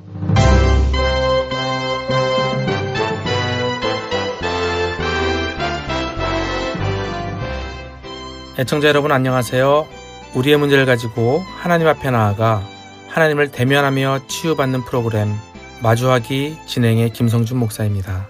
애청자 8.59 8.89
여러분 8.89 9.11
안녕하세요. 9.11 9.87
우리의 10.35 10.57
문제를 10.57 10.85
가지고 10.85 11.39
하나님 11.39 11.87
앞에 11.87 12.11
나아가 12.11 12.61
하나님을 13.07 13.49
대면하며 13.49 14.27
치유받는 14.27 14.85
프로그램 14.85 15.33
마주하기 15.81 16.57
진행의 16.67 17.09
김성준 17.13 17.57
목사입니다. 17.57 18.27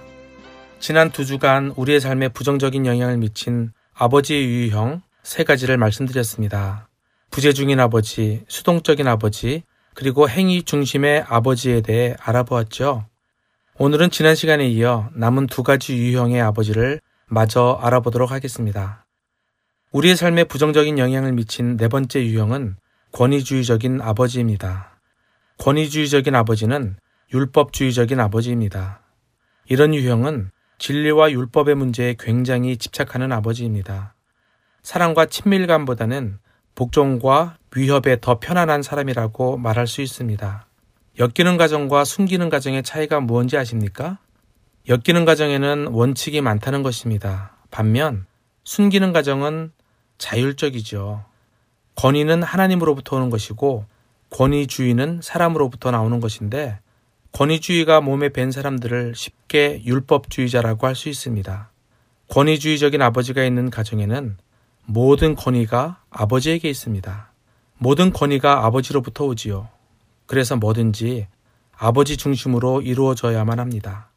지난 0.79 1.11
두 1.11 1.25
주간 1.25 1.73
우리의 1.75 1.99
삶에 1.99 2.29
부정적인 2.29 2.85
영향을 2.85 3.17
미친 3.17 3.71
아버지의 3.93 4.45
유형 4.45 5.01
세 5.21 5.43
가지를 5.43 5.75
말씀드렸습니다. 5.75 6.86
부재중인 7.31 7.79
아버지, 7.79 8.43
수동적인 8.47 9.07
아버지, 9.07 9.63
그리고 9.93 10.29
행위 10.29 10.63
중심의 10.63 11.25
아버지에 11.27 11.81
대해 11.81 12.15
알아보았죠. 12.19 13.05
오늘은 13.77 14.09
지난 14.09 14.35
시간에 14.35 14.67
이어 14.67 15.09
남은 15.13 15.47
두 15.47 15.63
가지 15.63 15.95
유형의 15.95 16.41
아버지를 16.41 17.01
마저 17.27 17.79
알아보도록 17.81 18.31
하겠습니다. 18.31 19.05
우리의 19.91 20.15
삶에 20.15 20.45
부정적인 20.45 20.97
영향을 20.97 21.33
미친 21.33 21.77
네 21.77 21.87
번째 21.87 22.23
유형은 22.23 22.75
권위주의적인 23.11 24.01
아버지입니다. 24.01 24.99
권위주의적인 25.59 26.35
아버지는 26.35 26.97
율법주의적인 27.33 28.19
아버지입니다. 28.19 29.01
이런 29.65 29.93
유형은 29.93 30.51
진리와 30.79 31.31
율법의 31.31 31.75
문제에 31.75 32.15
굉장히 32.19 32.77
집착하는 32.77 33.31
아버지입니다. 33.31 34.15
사랑과 34.81 35.25
친밀감보다는 35.25 36.39
복종과 36.77 37.57
위협에 37.75 38.19
더 38.21 38.39
편안한 38.39 38.83
사람이라고 38.83 39.57
말할 39.57 39.87
수 39.87 40.01
있습니다. 40.01 40.67
엮이는 41.17 41.57
가정과 41.57 42.05
숨기는 42.05 42.47
가정의 42.49 42.83
차이가 42.83 43.19
무엇인지 43.19 43.57
아십니까? 43.57 44.19
엮이는 44.87 45.25
가정에는 45.25 45.87
원칙이 45.87 46.39
많다는 46.41 46.83
것입니다. 46.83 47.57
반면 47.71 48.27
숨기는 48.63 49.11
가정은 49.11 49.71
자율적이죠. 50.19 51.25
권위는 51.95 52.43
하나님으로부터 52.43 53.15
오는 53.15 53.31
것이고 53.31 53.85
권위주의는 54.29 55.21
사람으로부터 55.23 55.89
나오는 55.89 56.19
것인데 56.19 56.79
권위주의가 57.31 58.01
몸에 58.01 58.29
밴 58.29 58.51
사람들을 58.51 59.15
쉽게 59.15 59.81
율법주의자라고 59.83 60.85
할 60.85 60.93
수 60.93 61.09
있습니다. 61.09 61.71
권위주의적인 62.29 63.01
아버지가 63.01 63.43
있는 63.43 63.71
가정에는 63.71 64.37
모든 64.85 65.35
권위가 65.35 66.01
아버지에게 66.21 66.67
있습니다. 66.69 67.31
모든 67.77 68.11
권위가 68.11 68.65
아버지로부터 68.65 69.25
오지요. 69.25 69.69
그래서 70.25 70.55
뭐든지 70.55 71.27
아버지 71.77 72.17
중심으로 72.17 72.81
이루어져야만 72.81 73.59
합니다. 73.59 74.09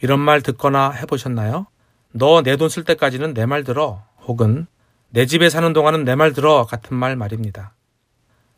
이런 0.00 0.18
말 0.18 0.40
듣거나 0.40 0.90
해보셨나요? 0.92 1.66
너 2.12 2.40
내 2.42 2.56
돈 2.56 2.68
쓸 2.70 2.84
때까지는 2.84 3.34
내 3.34 3.44
말 3.44 3.64
들어. 3.64 4.02
혹은 4.24 4.66
내 5.10 5.26
집에 5.26 5.50
사는 5.50 5.70
동안은 5.74 6.04
내 6.04 6.14
말 6.16 6.32
들어. 6.32 6.64
같은 6.64 6.96
말 6.96 7.16
말입니다. 7.16 7.74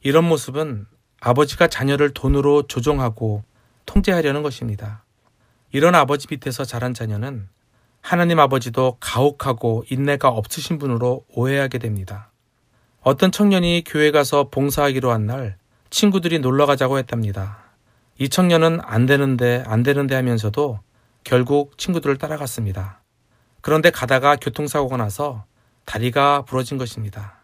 이런 0.03 0.25
모습은 0.25 0.87
아버지가 1.21 1.67
자녀를 1.67 2.15
돈으로 2.15 2.69
조종하고 2.69 3.43
통제하려는 3.87 4.43
것입니다. 4.45 5.03
이런 5.73 5.97
아버지 5.97 6.29
밑에서 6.31 6.65
자란 6.65 6.95
자녀는 6.95 7.49
하나님 8.01 8.39
아버지도 8.39 8.97
가혹하고 9.01 9.85
인내가 9.91 10.29
없으신 10.29 10.79
분으로 10.79 11.25
오해하게 11.35 11.79
됩니다. 11.79 12.31
어떤 13.09 13.33
청년이 13.33 13.85
교회 13.87 14.11
가서 14.11 14.51
봉사하기로 14.51 15.11
한 15.11 15.25
날 15.25 15.57
친구들이 15.89 16.41
놀러 16.41 16.67
가자고 16.67 16.99
했답니다. 16.99 17.57
이 18.19 18.29
청년은 18.29 18.81
안 18.83 19.07
되는데 19.07 19.65
안 19.67 19.83
되는데 19.83 20.15
하면서도 20.15 20.81
결국 21.25 21.79
친구들을 21.79 22.19
따라갔습니다. 22.19 23.01
그런데 23.63 23.89
가다가 23.89 24.37
교통사고가 24.37 24.99
나서 24.99 25.47
다리가 25.87 26.43
부러진 26.43 26.77
것입니다. 26.77 27.39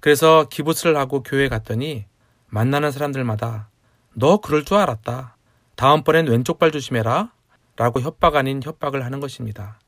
그래서 0.00 0.46
기부스를 0.48 0.96
하고 0.96 1.22
교회에 1.22 1.50
갔더니 1.50 2.06
만나는 2.46 2.90
사람들마다 2.90 3.68
너 4.14 4.38
그럴 4.38 4.64
줄 4.64 4.78
알았다. 4.78 5.36
다음번엔 5.76 6.28
왼쪽 6.28 6.58
발 6.58 6.72
조심해라. 6.72 7.32
라고 7.76 8.00
협박 8.00 8.36
아닌 8.36 8.62
협박을 8.64 9.04
하는 9.04 9.20
것입니다. 9.20 9.78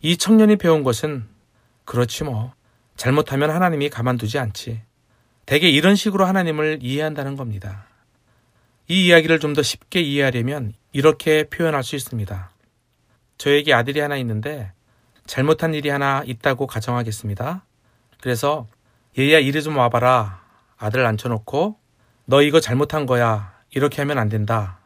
이 0.00 0.16
청년이 0.16 0.56
배운 0.56 0.84
것은 0.84 1.28
그렇지 1.84 2.24
뭐. 2.24 2.54
잘못하면 2.96 3.50
하나님이 3.50 3.90
가만두지 3.90 4.38
않지. 4.38 4.82
대개 5.46 5.68
이런 5.68 5.94
식으로 5.96 6.24
하나님을 6.24 6.78
이해한다는 6.82 7.36
겁니다. 7.36 7.86
이 8.88 9.06
이야기를 9.06 9.40
좀 9.40 9.54
더 9.54 9.62
쉽게 9.62 10.00
이해하려면 10.00 10.72
이렇게 10.92 11.44
표현할 11.44 11.82
수 11.82 11.96
있습니다. 11.96 12.50
저에게 13.38 13.72
아들이 13.72 14.00
하나 14.00 14.16
있는데 14.16 14.72
잘못한 15.26 15.74
일이 15.74 15.88
하나 15.88 16.22
있다고 16.26 16.66
가정하겠습니다. 16.66 17.64
그래서 18.20 18.66
얘야 19.18 19.38
이리 19.38 19.62
좀 19.62 19.76
와봐라. 19.76 20.42
아들 20.76 21.04
앉혀놓고 21.06 21.78
너 22.26 22.42
이거 22.42 22.60
잘못한 22.60 23.06
거야. 23.06 23.54
이렇게 23.70 24.02
하면 24.02 24.18
안 24.18 24.28
된다. 24.28 24.78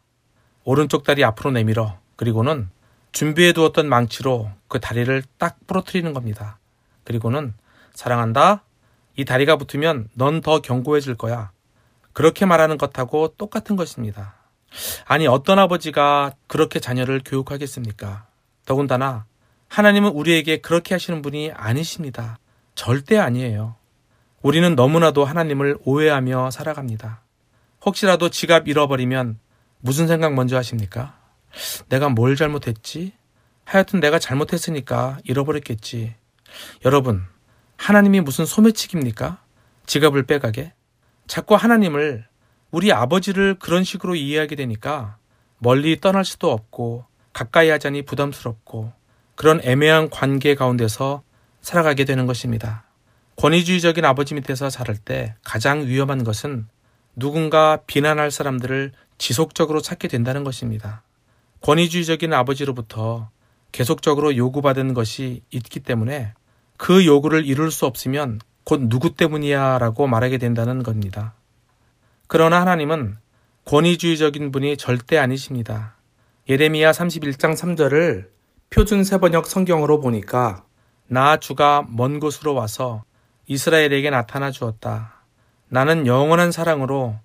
오른쪽 0.65 1.05
다리 1.05 1.25
앞으로 1.25 1.51
내밀어. 1.51 1.99
그리고는 2.17 2.69
준비해 3.13 3.53
두었던 3.53 3.89
망치로 3.89 4.51
그 4.69 4.81
다리를 4.81 5.23
딱 5.39 5.59
부러뜨리는 5.67 6.13
겁니다. 6.13 6.59
그리고는 7.05 7.55
사랑한다. 7.99 8.63
이 9.17 9.25
다리가 9.25 9.57
붙으면 9.57 10.09
넌 10.15 10.41
더 10.41 10.61
견고해질 10.61 11.17
거야. 11.17 11.51
그렇게 12.13 12.47
말하는 12.47 12.79
것하고 12.79 13.35
똑같은 13.37 13.75
것입니다. 13.75 14.37
아니, 15.05 15.27
어떤 15.27 15.59
아버지가 15.59 16.31
그렇게 16.47 16.79
자녀를 16.79 17.23
교육하겠습니까? 17.25 18.29
더군다나, 18.67 19.25
하나님은 19.67 20.13
우리에게 20.13 20.59
그렇게 20.59 20.95
하시는 20.95 21.23
분이 21.23 21.51
아니십니다. 21.53 22.39
절대 22.77 23.19
아니에요. 23.19 23.75
우리는 24.43 24.77
너무나도 24.77 25.25
하나님을 25.25 25.79
오해하며 25.83 26.53
살아갑니다. 26.53 27.23
혹시라도 27.85 28.29
지갑 28.29 28.69
잃어버리면 28.69 29.41
무슨 29.81 30.07
생각 30.07 30.35
먼저 30.35 30.57
하십니까? 30.57 31.19
내가 31.89 32.11
뭘 32.11 32.37
잘못했지? 32.37 33.15
하여튼 33.65 33.99
내가 33.99 34.21
잘못했으니까 34.21 35.19
잃어버렸겠지. 35.25 36.15
여러분, 36.85 37.27
하나님이 37.79 38.21
무슨 38.21 38.45
소매치기입니까? 38.45 39.41
지갑을 39.87 40.25
빼가게? 40.25 40.75
자꾸 41.27 41.55
하나님을 41.55 42.27
우리 42.71 42.93
아버지를 42.93 43.55
그런 43.59 43.85
식으로 43.85 44.15
이해하게 44.15 44.57
되니까 44.57 45.17
멀리 45.59 45.99
떠날 45.99 46.25
수도 46.25 46.53
없고 46.53 47.07
가까이 47.33 47.71
하자니 47.71 48.03
부담스럽고 48.03 48.93
그런 49.37 49.61
애매한 49.63 50.11
관계 50.11 50.55
가운데서 50.55 51.23
살아가게 51.63 52.05
되는 52.05 52.27
것입니다. 52.27 52.85
권위주의적인 53.37 54.05
아버지 54.05 54.35
밑에서 54.35 54.69
자랄 54.69 54.97
때 54.97 55.37
가장 55.45 55.87
위험한 55.87 56.25
것은 56.25 56.67
누군가 57.17 57.79
비난할 57.87 58.31
사람들을 58.31 58.93
지속적으로 59.17 59.81
찾게 59.81 60.09
된다는 60.09 60.45
것입니다. 60.45 61.03
권위주의적인 61.61 62.33
아버지로부터 62.33 63.31
계속적으로 63.73 64.37
요구받은 64.37 64.95
것이 64.95 65.43
있기 65.51 65.81
때문에 65.81 66.35
그 66.79 67.05
요구를 67.05 67.45
이룰 67.45 67.71
수 67.71 67.85
없으면 67.85 68.41
곧 68.65 68.89
누구 68.89 69.15
때문이야 69.15 69.79
라고 69.79 70.07
말하게 70.07 70.39
된다는 70.39 70.83
겁니다. 70.83 71.35
그러나 72.29 72.61
하나님은 72.61 73.17
권위주의적인 73.67 74.51
분이 74.53 74.79
절대 74.79 75.19
아니십니다. 75.19 75.97
예레미야 76.49 76.93
31장 76.93 77.55
3절을 77.55 78.29
표준 78.71 79.05
세번역 79.05 79.47
성경으로 79.47 80.01
보니까 80.01 80.65
나 81.07 81.37
주가 81.37 81.85
먼 81.89 82.21
곳으로 82.21 82.55
와서 82.55 83.03
이스라엘에게 83.47 84.11
나타나 84.11 84.51
주었다. 84.51 85.23
나는 85.69 86.07
영원한 86.07 86.53
사랑으로 86.53 87.19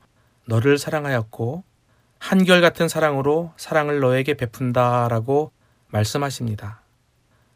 너를 0.45 0.77
사랑하였고 0.77 1.63
한결같은 2.19 2.87
사랑으로 2.87 3.53
사랑을 3.57 3.99
너에게 3.99 4.33
베푼다라고 4.33 5.51
말씀하십니다. 5.89 6.82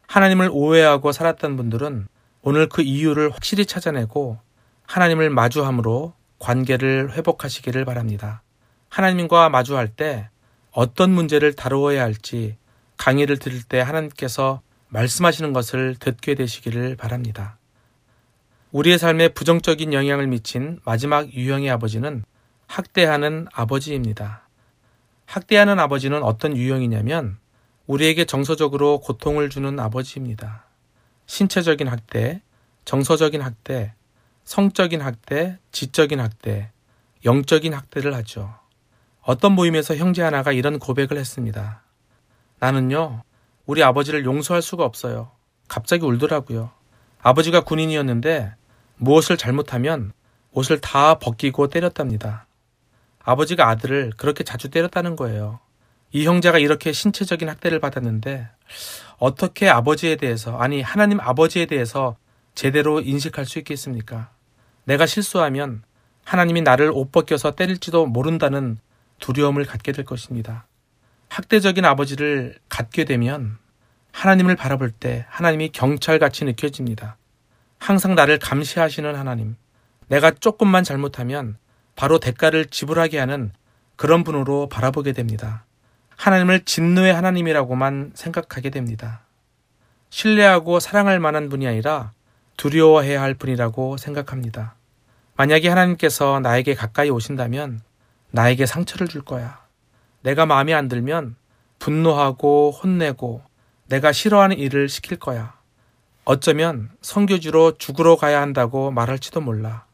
하나님을 0.08 0.48
오해하고 0.50 1.12
살았던 1.12 1.56
분들은 1.56 2.08
오늘 2.40 2.68
그 2.68 2.80
이유를 2.80 3.30
확실히 3.30 3.66
찾아내고 3.66 4.38
하나님을 4.86 5.28
마주함으로 5.28 6.14
관계를 6.38 7.12
회복하시기를 7.12 7.84
바랍니다. 7.84 8.42
하나님과 8.88 9.50
마주할 9.50 9.88
때 9.88 10.30
어떤 10.72 11.10
문제를 11.10 11.52
다루어야 11.52 12.02
할지 12.02 12.56
강의를 12.96 13.38
들을 13.38 13.62
때 13.62 13.80
하나님께서 13.80 14.62
말씀하시는 14.88 15.52
것을 15.52 15.96
듣게 16.00 16.34
되시기를 16.34 16.96
바랍니다. 16.96 17.58
우리의 18.72 18.98
삶에 18.98 19.28
부정적인 19.28 19.92
영향을 19.92 20.26
미친 20.26 20.80
마지막 20.86 21.30
유형의 21.34 21.70
아버지는 21.70 22.24
학대하는 22.66 23.46
아버지입니다. 23.52 24.48
학대하는 25.26 25.78
아버지는 25.78 26.22
어떤 26.22 26.56
유형이냐면 26.56 27.38
우리에게 27.88 28.26
정서적으로 28.26 29.00
고통을 29.00 29.48
주는 29.48 29.80
아버지입니다. 29.80 30.66
신체적인 31.26 31.88
학대, 31.88 32.42
정서적인 32.84 33.40
학대, 33.40 33.94
성적인 34.44 35.00
학대, 35.00 35.58
지적인 35.72 36.20
학대, 36.20 36.70
영적인 37.24 37.72
학대를 37.72 38.14
하죠. 38.16 38.54
어떤 39.22 39.52
모임에서 39.52 39.96
형제 39.96 40.22
하나가 40.22 40.52
이런 40.52 40.78
고백을 40.78 41.16
했습니다. 41.16 41.82
나는요, 42.58 43.22
우리 43.64 43.82
아버지를 43.82 44.26
용서할 44.26 44.60
수가 44.60 44.84
없어요. 44.84 45.30
갑자기 45.66 46.04
울더라고요. 46.04 46.70
아버지가 47.22 47.62
군인이었는데 47.62 48.54
무엇을 48.96 49.38
잘못하면 49.38 50.12
옷을 50.52 50.78
다 50.80 51.18
벗기고 51.18 51.68
때렸답니다. 51.68 52.46
아버지가 53.22 53.68
아들을 53.68 54.12
그렇게 54.18 54.44
자주 54.44 54.68
때렸다는 54.68 55.16
거예요. 55.16 55.60
이 56.10 56.26
형제가 56.26 56.58
이렇게 56.58 56.92
신체적인 56.92 57.48
학대를 57.48 57.80
받았는데 57.80 58.48
어떻게 59.18 59.68
아버지에 59.68 60.16
대해서 60.16 60.56
아니 60.58 60.80
하나님 60.80 61.20
아버지에 61.20 61.66
대해서 61.66 62.16
제대로 62.54 63.00
인식할 63.00 63.46
수 63.46 63.58
있겠습니까? 63.58 64.30
내가 64.84 65.06
실수하면 65.06 65.82
하나님이 66.24 66.62
나를 66.62 66.90
옷 66.92 67.12
벗겨서 67.12 67.54
때릴지도 67.54 68.06
모른다는 68.06 68.78
두려움을 69.20 69.64
갖게 69.64 69.92
될 69.92 70.04
것입니다. 70.04 70.66
학대적인 71.28 71.84
아버지를 71.84 72.58
갖게 72.68 73.04
되면 73.04 73.58
하나님을 74.12 74.56
바라볼 74.56 74.90
때 74.90 75.26
하나님이 75.28 75.70
경찰같이 75.70 76.44
느껴집니다. 76.44 77.16
항상 77.78 78.14
나를 78.14 78.38
감시하시는 78.38 79.14
하나님. 79.14 79.56
내가 80.08 80.30
조금만 80.30 80.84
잘못하면 80.84 81.56
바로 81.96 82.18
대가를 82.18 82.66
지불하게 82.66 83.18
하는 83.18 83.52
그런 83.96 84.24
분으로 84.24 84.68
바라보게 84.68 85.12
됩니다. 85.12 85.64
하나님을 86.18 86.64
진노의 86.64 87.14
하나님이라고만 87.14 88.12
생각하게 88.14 88.70
됩니다. 88.70 89.20
신뢰하고 90.10 90.80
사랑할 90.80 91.20
만한 91.20 91.48
분이 91.48 91.66
아니라 91.66 92.12
두려워해야 92.56 93.22
할 93.22 93.34
분이라고 93.34 93.96
생각합니다. 93.96 94.74
만약에 95.36 95.68
하나님께서 95.68 96.40
나에게 96.40 96.74
가까이 96.74 97.08
오신다면 97.08 97.80
나에게 98.32 98.66
상처를 98.66 99.06
줄 99.06 99.22
거야. 99.22 99.60
내가 100.22 100.44
마음에 100.44 100.74
안 100.74 100.88
들면 100.88 101.36
분노하고 101.78 102.72
혼내고 102.72 103.42
내가 103.86 104.10
싫어하는 104.10 104.58
일을 104.58 104.88
시킬 104.88 105.18
거야. 105.18 105.54
어쩌면 106.24 106.90
성교주로 107.00 107.78
죽으러 107.78 108.16
가야 108.16 108.40
한다고 108.40 108.90
말할지도 108.90 109.40
몰라. 109.40 109.84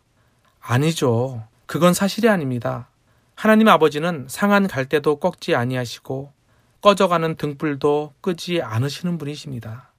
아니죠. 0.60 1.46
그건 1.66 1.92
사실이 1.92 2.30
아닙니다. 2.30 2.88
하나님 3.34 3.68
아버지는 3.68 4.26
상한 4.28 4.66
갈대도 4.66 5.16
꺾지 5.16 5.54
아니하시고 5.54 6.32
꺼져가는 6.80 7.34
등불도 7.36 8.14
끄지 8.20 8.62
않으시는 8.62 9.18
분이십니다. 9.18 9.90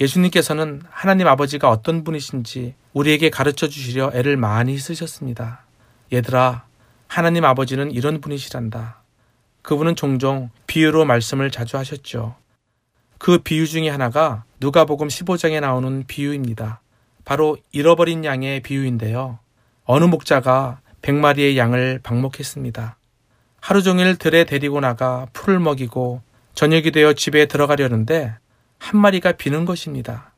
예수님께서는 0.00 0.82
하나님 0.88 1.26
아버지가 1.26 1.68
어떤 1.70 2.04
분이신지 2.04 2.74
우리에게 2.92 3.30
가르쳐 3.30 3.68
주시려 3.68 4.12
애를 4.14 4.36
많이 4.36 4.78
쓰셨습니다. 4.78 5.64
얘들아, 6.12 6.64
하나님 7.06 7.44
아버지는 7.44 7.90
이런 7.90 8.20
분이시란다. 8.20 9.02
그분은 9.62 9.96
종종 9.96 10.50
비유로 10.66 11.04
말씀을 11.04 11.50
자주 11.50 11.76
하셨죠. 11.76 12.36
그 13.18 13.38
비유 13.38 13.66
중에 13.66 13.90
하나가 13.90 14.44
누가복음 14.60 15.08
15장에 15.08 15.60
나오는 15.60 16.04
비유입니다. 16.06 16.80
바로 17.24 17.58
잃어버린 17.72 18.24
양의 18.24 18.60
비유인데요. 18.60 19.38
어느 19.84 20.04
목자가 20.04 20.80
백마리의 21.02 21.56
양을 21.56 22.00
방목했습니다. 22.02 22.96
하루 23.60 23.82
종일 23.82 24.16
들에 24.16 24.44
데리고 24.44 24.80
나가 24.80 25.26
풀을 25.32 25.58
먹이고 25.60 26.22
저녁이 26.54 26.90
되어 26.90 27.12
집에 27.12 27.46
들어가려는데 27.46 28.34
한 28.78 29.00
마리가 29.00 29.32
비는 29.32 29.64
것입니다. 29.64 30.32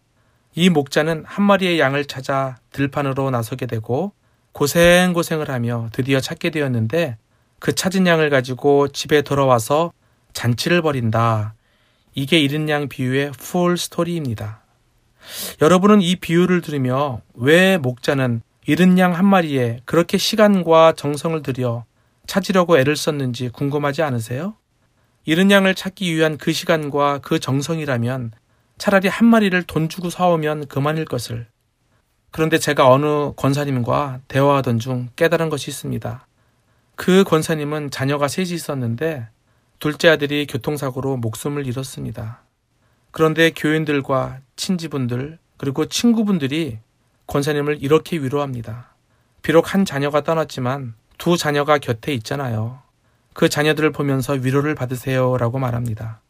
이 0.54 0.68
목자는 0.68 1.24
한 1.26 1.44
마리의 1.44 1.80
양을 1.80 2.04
찾아 2.04 2.56
들판으로 2.70 3.30
나서게 3.30 3.66
되고 3.66 4.12
고생고생을 4.52 5.50
하며 5.50 5.88
드디어 5.92 6.20
찾게 6.20 6.50
되었는데 6.50 7.16
그 7.58 7.74
찾은 7.74 8.06
양을 8.06 8.28
가지고 8.28 8.88
집에 8.88 9.22
돌아와서 9.22 9.92
잔치를 10.32 10.82
벌인다. 10.82 11.54
이게 12.14 12.38
잃은 12.40 12.68
양 12.68 12.88
비유의 12.88 13.32
full 13.38 13.78
story입니다. 13.78 14.62
여러분은 15.62 16.02
이 16.02 16.16
비유를 16.16 16.60
들으며 16.60 17.20
왜 17.34 17.78
목자는 17.78 18.42
잃은 18.64 18.96
양한 18.98 19.24
마리에 19.24 19.80
그렇게 19.84 20.18
시간과 20.18 20.92
정성을 20.92 21.42
들여 21.42 21.84
찾으려고 22.26 22.78
애를 22.78 22.94
썼는지 22.94 23.48
궁금하지 23.48 24.02
않으세요? 24.02 24.54
잃은 25.24 25.50
양을 25.50 25.74
찾기 25.74 26.14
위한 26.14 26.38
그 26.38 26.52
시간과 26.52 27.18
그 27.18 27.40
정성이라면 27.40 28.32
차라리 28.78 29.08
한 29.08 29.26
마리를 29.26 29.60
돈 29.64 29.88
주고 29.88 30.10
사오면 30.10 30.68
그만일 30.68 31.04
것을. 31.04 31.48
그런데 32.30 32.58
제가 32.58 32.88
어느 32.88 33.32
권사님과 33.34 34.20
대화하던 34.28 34.78
중 34.78 35.08
깨달은 35.16 35.48
것이 35.48 35.70
있습니다. 35.70 36.26
그 36.94 37.24
권사님은 37.24 37.90
자녀가 37.90 38.28
셋이 38.28 38.50
있었는데 38.50 39.26
둘째 39.80 40.08
아들이 40.08 40.46
교통사고로 40.46 41.16
목숨을 41.16 41.66
잃었습니다. 41.66 42.42
그런데 43.10 43.50
교인들과 43.50 44.38
친지분들 44.54 45.38
그리고 45.56 45.86
친구분들이 45.86 46.78
권사님을 47.36 47.82
이렇게 47.82 48.18
위로합니다. 48.18 48.94
비록 49.40 49.72
한 49.72 49.86
자녀가 49.86 50.20
떠났지만 50.20 50.92
두 51.16 51.38
자녀가 51.38 51.78
곁에 51.78 52.12
있잖아요. 52.12 52.82
그 53.32 53.48
자녀들을 53.48 53.90
보면서 53.90 54.34
위로를 54.34 54.74
받으세요 54.74 55.38
라고 55.38 55.58
말합니다. 55.58 56.20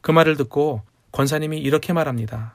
그 0.00 0.10
말을 0.10 0.36
듣고 0.36 0.82
권사님이 1.12 1.58
이렇게 1.58 1.92
말합니다. 1.92 2.54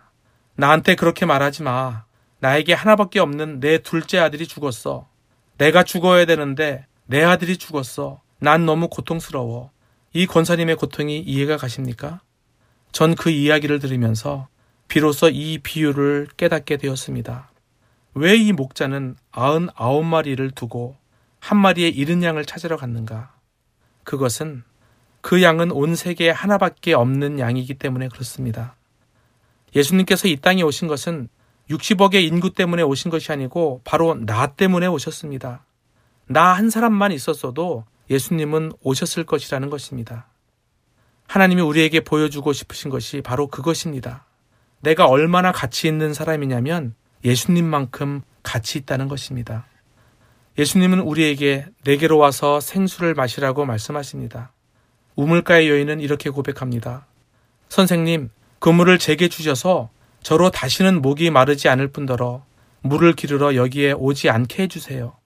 나한테 0.55 0.95
그렇게 0.95 1.25
말하지 1.25 1.63
마. 1.63 2.03
나에게 2.39 2.73
하나밖에 2.73 3.21
없는 3.21 3.61
내 3.61 3.77
둘째 3.77 4.19
아들이 4.19 4.45
죽었어. 4.45 5.07
내가 5.57 5.83
죽어야 5.83 6.25
되는데 6.25 6.87
내 7.05 7.23
아들이 7.23 7.55
죽었어. 7.55 8.19
난 8.39 8.65
너무 8.65 8.89
고통스러워. 8.89 9.71
이 10.11 10.27
권사님의 10.27 10.75
고통이 10.75 11.19
이해가 11.19 11.55
가십니까? 11.55 12.19
전 12.91 13.15
그 13.15 13.29
이야기를 13.29 13.79
들으면서 13.79 14.49
비로소 14.89 15.29
이 15.29 15.59
비유를 15.59 16.27
깨닫게 16.35 16.75
되었습니다. 16.75 17.54
왜 18.15 18.37
이 18.37 18.53
목자는 18.53 19.17
아흔 19.31 19.67
아홉 19.75 20.05
마리를 20.05 20.51
두고 20.51 20.95
한 21.39 21.57
마리의 21.59 21.91
잃은 21.95 22.23
양을 22.23 22.45
찾으러 22.45 22.77
갔는가? 22.77 23.35
그것은 24.05 24.63
그 25.21 25.43
양은 25.43 25.71
온 25.71 25.95
세계에 25.95 26.29
하나밖에 26.29 26.93
없는 26.93 27.39
양이기 27.39 27.73
때문에 27.73 28.07
그렇습니다. 28.07 28.75
예수님께서 29.75 30.29
이 30.29 30.37
땅에 30.37 30.61
오신 30.61 30.87
것은 30.87 31.27
60억의 31.69 32.23
인구 32.23 32.53
때문에 32.53 32.83
오신 32.83 33.11
것이 33.11 33.31
아니고 33.33 33.81
바로 33.83 34.15
나 34.15 34.47
때문에 34.47 34.87
오셨습니다. 34.87 35.65
나 36.27 36.53
한 36.53 36.69
사람만 36.69 37.11
있었어도 37.11 37.83
예수님은 38.09 38.71
오셨을 38.81 39.25
것이라는 39.25 39.69
것입니다. 39.69 40.27
하나님이 41.27 41.61
우리에게 41.61 41.99
보여주고 42.01 42.53
싶으신 42.53 42.89
것이 42.89 43.21
바로 43.21 43.47
그것입니다. 43.47 44.25
내가 44.79 45.07
얼마나 45.07 45.51
가치 45.51 45.87
있는 45.87 46.13
사람이냐면 46.13 46.95
예수님만큼 47.25 48.21
가치 48.43 48.77
있다는 48.77 49.07
것입니다. 49.07 49.65
예수님은 50.57 50.99
우리에게 50.99 51.65
내게로 51.83 52.17
와서 52.17 52.61
생수를 52.61 53.13
마시라고 53.13 53.65
말씀하십니다. 53.65 54.53
우물가의 55.15 55.69
여인은 55.69 55.99
이렇게 55.99 56.29
고백합니다. 56.29 57.07
선생님, 57.67 58.29
그 58.59 58.69
물을 58.69 58.97
제게 58.97 59.27
주셔서 59.27 59.89
저로 60.21 60.49
다시는 60.49 61.01
목이 61.01 61.29
마르지 61.29 61.67
않을 61.67 61.89
뿐더러 61.89 62.45
물을 62.81 63.13
기르러 63.13 63.55
여기에 63.55 63.93
오지 63.93 64.29
않게 64.29 64.63
해주세요. 64.63 65.17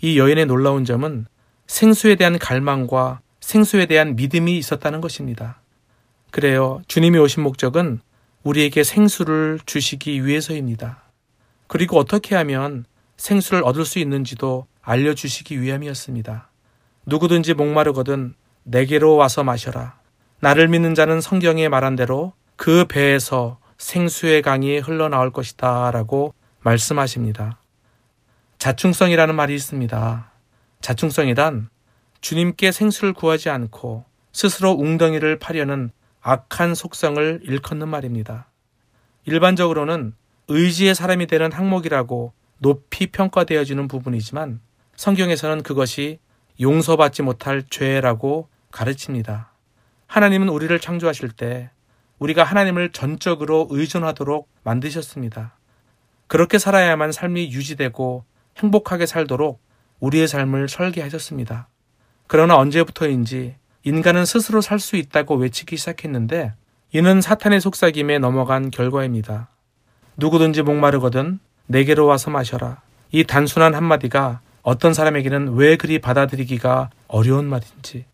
이 0.00 0.18
여인의 0.18 0.46
놀라운 0.46 0.84
점은 0.84 1.26
생수에 1.66 2.16
대한 2.16 2.38
갈망과 2.38 3.20
생수에 3.40 3.86
대한 3.86 4.16
믿음이 4.16 4.56
있었다는 4.58 5.00
것입니다. 5.00 5.60
그래요. 6.30 6.80
주님이 6.88 7.18
오신 7.18 7.42
목적은 7.42 8.00
우리에게 8.42 8.82
생수를 8.82 9.60
주시기 9.66 10.24
위해서입니다. 10.24 11.09
그리고 11.70 11.98
어떻게 11.98 12.34
하면 12.34 12.84
생수를 13.16 13.62
얻을 13.62 13.84
수 13.84 14.00
있는지도 14.00 14.66
알려주시기 14.82 15.62
위함이었습니다. 15.62 16.50
누구든지 17.06 17.54
목마르거든 17.54 18.34
내게로 18.64 19.14
와서 19.14 19.44
마셔라. 19.44 20.00
나를 20.40 20.66
믿는 20.66 20.96
자는 20.96 21.20
성경에 21.20 21.68
말한 21.68 21.94
대로 21.94 22.32
그 22.56 22.86
배에서 22.86 23.60
생수의 23.78 24.42
강이 24.42 24.80
흘러나올 24.80 25.30
것이다 25.30 25.92
라고 25.92 26.34
말씀하십니다. 26.58 27.60
자충성이라는 28.58 29.36
말이 29.36 29.54
있습니다. 29.54 30.32
자충성이란 30.80 31.68
주님께 32.20 32.72
생수를 32.72 33.12
구하지 33.12 33.48
않고 33.48 34.04
스스로 34.32 34.72
웅덩이를 34.72 35.38
파려는 35.38 35.92
악한 36.20 36.74
속성을 36.74 37.42
일컫는 37.44 37.86
말입니다. 37.86 38.50
일반적으로는 39.24 40.14
의지의 40.50 40.96
사람이 40.96 41.28
되는 41.28 41.52
항목이라고 41.52 42.32
높이 42.58 43.06
평가되어지는 43.06 43.86
부분이지만 43.86 44.60
성경에서는 44.96 45.62
그것이 45.62 46.18
용서받지 46.60 47.22
못할 47.22 47.62
죄라고 47.70 48.48
가르칩니다. 48.72 49.52
하나님은 50.08 50.48
우리를 50.48 50.78
창조하실 50.80 51.30
때 51.30 51.70
우리가 52.18 52.42
하나님을 52.42 52.90
전적으로 52.90 53.68
의존하도록 53.70 54.48
만드셨습니다. 54.64 55.56
그렇게 56.26 56.58
살아야만 56.58 57.12
삶이 57.12 57.52
유지되고 57.52 58.24
행복하게 58.58 59.06
살도록 59.06 59.60
우리의 60.00 60.26
삶을 60.26 60.68
설계하셨습니다. 60.68 61.68
그러나 62.26 62.56
언제부터인지 62.56 63.54
인간은 63.84 64.24
스스로 64.24 64.60
살 64.60 64.80
수 64.80 64.96
있다고 64.96 65.36
외치기 65.36 65.76
시작했는데 65.76 66.54
이는 66.92 67.20
사탄의 67.20 67.60
속삭임에 67.60 68.18
넘어간 68.18 68.70
결과입니다. 68.70 69.48
누구든지 70.20 70.62
목마르거든 70.62 71.40
내게로 71.66 72.04
와서 72.06 72.30
마셔라. 72.30 72.82
이 73.10 73.24
단순한 73.24 73.74
한마디가 73.74 74.40
어떤 74.62 74.92
사람에게는 74.92 75.54
왜 75.54 75.76
그리 75.76 75.98
받아들이기가 75.98 76.90
어려운 77.08 77.46
말인지. 77.46 78.04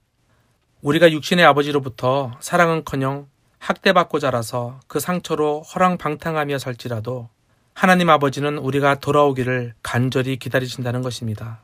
우리가 0.82 1.10
육신의 1.10 1.44
아버지로부터 1.44 2.32
사랑은커녕 2.38 3.26
학대받고 3.58 4.20
자라서 4.20 4.78
그 4.86 5.00
상처로 5.00 5.62
허랑방탕하며 5.62 6.58
살지라도 6.58 7.28
하나님 7.74 8.08
아버지는 8.08 8.56
우리가 8.58 9.00
돌아오기를 9.00 9.74
간절히 9.82 10.36
기다리신다는 10.36 11.02
것입니다. 11.02 11.60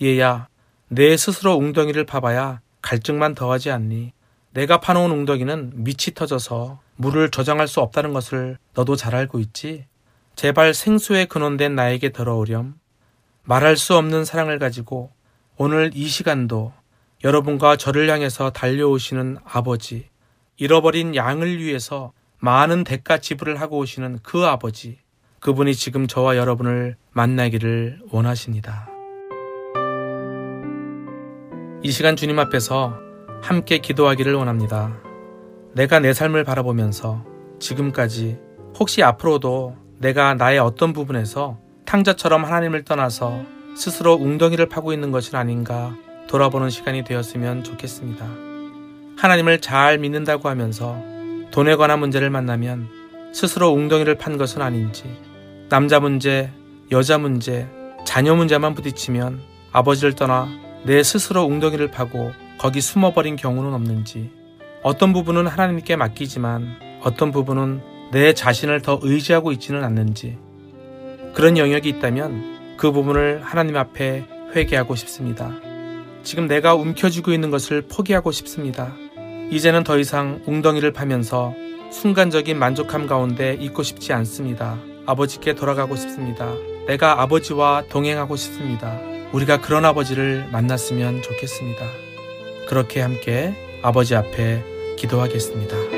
얘야, 0.00 0.48
내 0.88 1.16
스스로 1.18 1.56
웅덩이를 1.56 2.06
파봐야 2.06 2.60
갈증만 2.80 3.34
더하지 3.34 3.70
않니? 3.70 4.12
내가 4.54 4.80
파놓은 4.80 5.10
웅덩이는 5.10 5.84
밑이 5.84 6.14
터져서 6.14 6.80
물을 7.02 7.30
저장할 7.30 7.66
수 7.66 7.80
없다는 7.80 8.12
것을 8.12 8.58
너도 8.74 8.94
잘 8.94 9.16
알고 9.16 9.40
있지? 9.40 9.86
제발 10.36 10.72
생수에 10.72 11.24
근원된 11.24 11.74
나에게 11.74 12.10
들어오렴. 12.10 12.76
말할 13.42 13.76
수 13.76 13.96
없는 13.96 14.24
사랑을 14.24 14.60
가지고 14.60 15.10
오늘 15.56 15.90
이 15.94 16.06
시간도 16.06 16.72
여러분과 17.24 17.76
저를 17.76 18.08
향해서 18.08 18.50
달려오시는 18.50 19.38
아버지, 19.44 20.08
잃어버린 20.56 21.16
양을 21.16 21.58
위해서 21.58 22.12
많은 22.38 22.84
대가 22.84 23.18
지불을 23.18 23.60
하고 23.60 23.78
오시는 23.78 24.20
그 24.22 24.46
아버지, 24.46 24.98
그분이 25.40 25.74
지금 25.74 26.06
저와 26.06 26.36
여러분을 26.36 26.96
만나기를 27.10 28.00
원하십니다. 28.12 28.88
이 31.82 31.90
시간 31.90 32.14
주님 32.14 32.38
앞에서 32.38 32.96
함께 33.42 33.78
기도하기를 33.78 34.34
원합니다. 34.34 35.11
내가 35.74 36.00
내 36.00 36.12
삶을 36.12 36.44
바라보면서 36.44 37.24
지금까지 37.58 38.38
혹시 38.78 39.02
앞으로도 39.02 39.76
내가 39.98 40.34
나의 40.34 40.58
어떤 40.58 40.92
부분에서 40.92 41.58
탕자처럼 41.86 42.44
하나님을 42.44 42.84
떠나서 42.84 43.42
스스로 43.74 44.14
웅덩이를 44.14 44.68
파고 44.68 44.92
있는 44.92 45.10
것은 45.10 45.38
아닌가 45.38 45.96
돌아보는 46.28 46.68
시간이 46.68 47.04
되었으면 47.04 47.64
좋겠습니다. 47.64 48.26
하나님을 49.16 49.60
잘 49.60 49.98
믿는다고 49.98 50.48
하면서 50.48 50.96
돈에 51.50 51.76
관한 51.76 52.00
문제를 52.00 52.28
만나면 52.30 52.88
스스로 53.32 53.70
웅덩이를 53.72 54.16
판 54.16 54.36
것은 54.36 54.60
아닌지, 54.60 55.04
남자 55.70 56.00
문제, 56.00 56.50
여자 56.90 57.16
문제, 57.16 57.66
자녀 58.04 58.34
문제만 58.34 58.74
부딪히면 58.74 59.40
아버지를 59.72 60.14
떠나 60.14 60.48
내 60.84 61.02
스스로 61.02 61.44
웅덩이를 61.44 61.90
파고 61.90 62.32
거기 62.58 62.80
숨어버린 62.80 63.36
경우는 63.36 63.72
없는지, 63.72 64.30
어떤 64.82 65.12
부분은 65.12 65.46
하나님께 65.46 65.94
맡기지만 65.96 67.00
어떤 67.02 67.30
부분은 67.30 67.80
내 68.10 68.34
자신을 68.34 68.82
더 68.82 68.98
의지하고 69.00 69.52
있지는 69.52 69.84
않는지 69.84 70.38
그런 71.34 71.56
영역이 71.56 71.88
있다면 71.88 72.76
그 72.76 72.90
부분을 72.90 73.42
하나님 73.42 73.76
앞에 73.76 74.24
회개하고 74.54 74.96
싶습니다. 74.96 75.52
지금 76.24 76.46
내가 76.46 76.74
움켜쥐고 76.74 77.32
있는 77.32 77.50
것을 77.50 77.82
포기하고 77.82 78.32
싶습니다. 78.32 78.92
이제는 79.50 79.84
더 79.84 79.98
이상 79.98 80.42
웅덩이를 80.46 80.92
파면서 80.92 81.54
순간적인 81.90 82.58
만족함 82.58 83.06
가운데 83.06 83.54
있고 83.54 83.82
싶지 83.82 84.12
않습니다. 84.12 84.78
아버지께 85.06 85.54
돌아가고 85.54 85.94
싶습니다. 85.96 86.52
내가 86.86 87.22
아버지와 87.22 87.84
동행하고 87.88 88.34
싶습니다. 88.36 88.98
우리가 89.32 89.60
그런 89.60 89.84
아버지를 89.84 90.48
만났으면 90.50 91.22
좋겠습니다. 91.22 91.86
그렇게 92.66 93.00
함께 93.00 93.54
아버지 93.82 94.14
앞에 94.14 94.71
기도하겠습니다. 95.02 95.91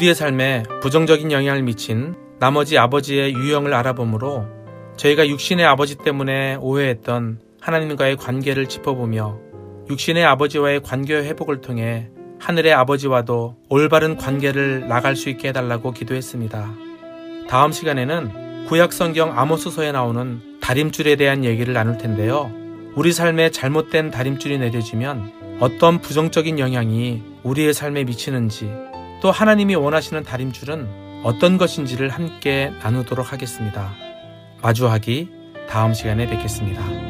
우리의 0.00 0.14
삶에 0.14 0.62
부정적인 0.80 1.30
영향을 1.30 1.62
미친 1.62 2.14
나머지 2.38 2.78
아버지의 2.78 3.34
유형을 3.34 3.74
알아보므로 3.74 4.46
저희가 4.96 5.28
육신의 5.28 5.66
아버지 5.66 5.96
때문에 5.96 6.56
오해했던 6.56 7.40
하나님과의 7.60 8.16
관계를 8.16 8.66
짚어보며 8.66 9.38
육신의 9.90 10.24
아버지와의 10.24 10.80
관계 10.82 11.16
회복을 11.16 11.60
통해 11.60 12.08
하늘의 12.38 12.72
아버지와도 12.72 13.56
올바른 13.68 14.16
관계를 14.16 14.88
나갈 14.88 15.16
수 15.16 15.28
있게 15.28 15.48
해달라고 15.48 15.92
기도했습니다. 15.92 16.72
다음 17.48 17.70
시간에는 17.70 18.64
구약 18.68 18.94
성경 18.94 19.38
아모스서에 19.38 19.92
나오는 19.92 20.40
다림줄에 20.62 21.16
대한 21.16 21.44
얘기를 21.44 21.74
나눌 21.74 21.98
텐데요. 21.98 22.50
우리 22.96 23.12
삶에 23.12 23.50
잘못된 23.50 24.10
다림줄이 24.10 24.56
내려지면 24.56 25.58
어떤 25.60 26.00
부정적인 26.00 26.58
영향이 26.58 27.22
우리의 27.42 27.74
삶에 27.74 28.04
미치는지 28.04 28.70
또 29.20 29.30
하나님이 29.30 29.74
원하시는 29.74 30.22
다림줄은 30.22 31.22
어떤 31.24 31.58
것인지를 31.58 32.08
함께 32.08 32.72
나누도록 32.82 33.32
하겠습니다. 33.32 33.92
마주하기 34.62 35.28
다음 35.68 35.92
시간에 35.92 36.26
뵙겠습니다. 36.26 37.09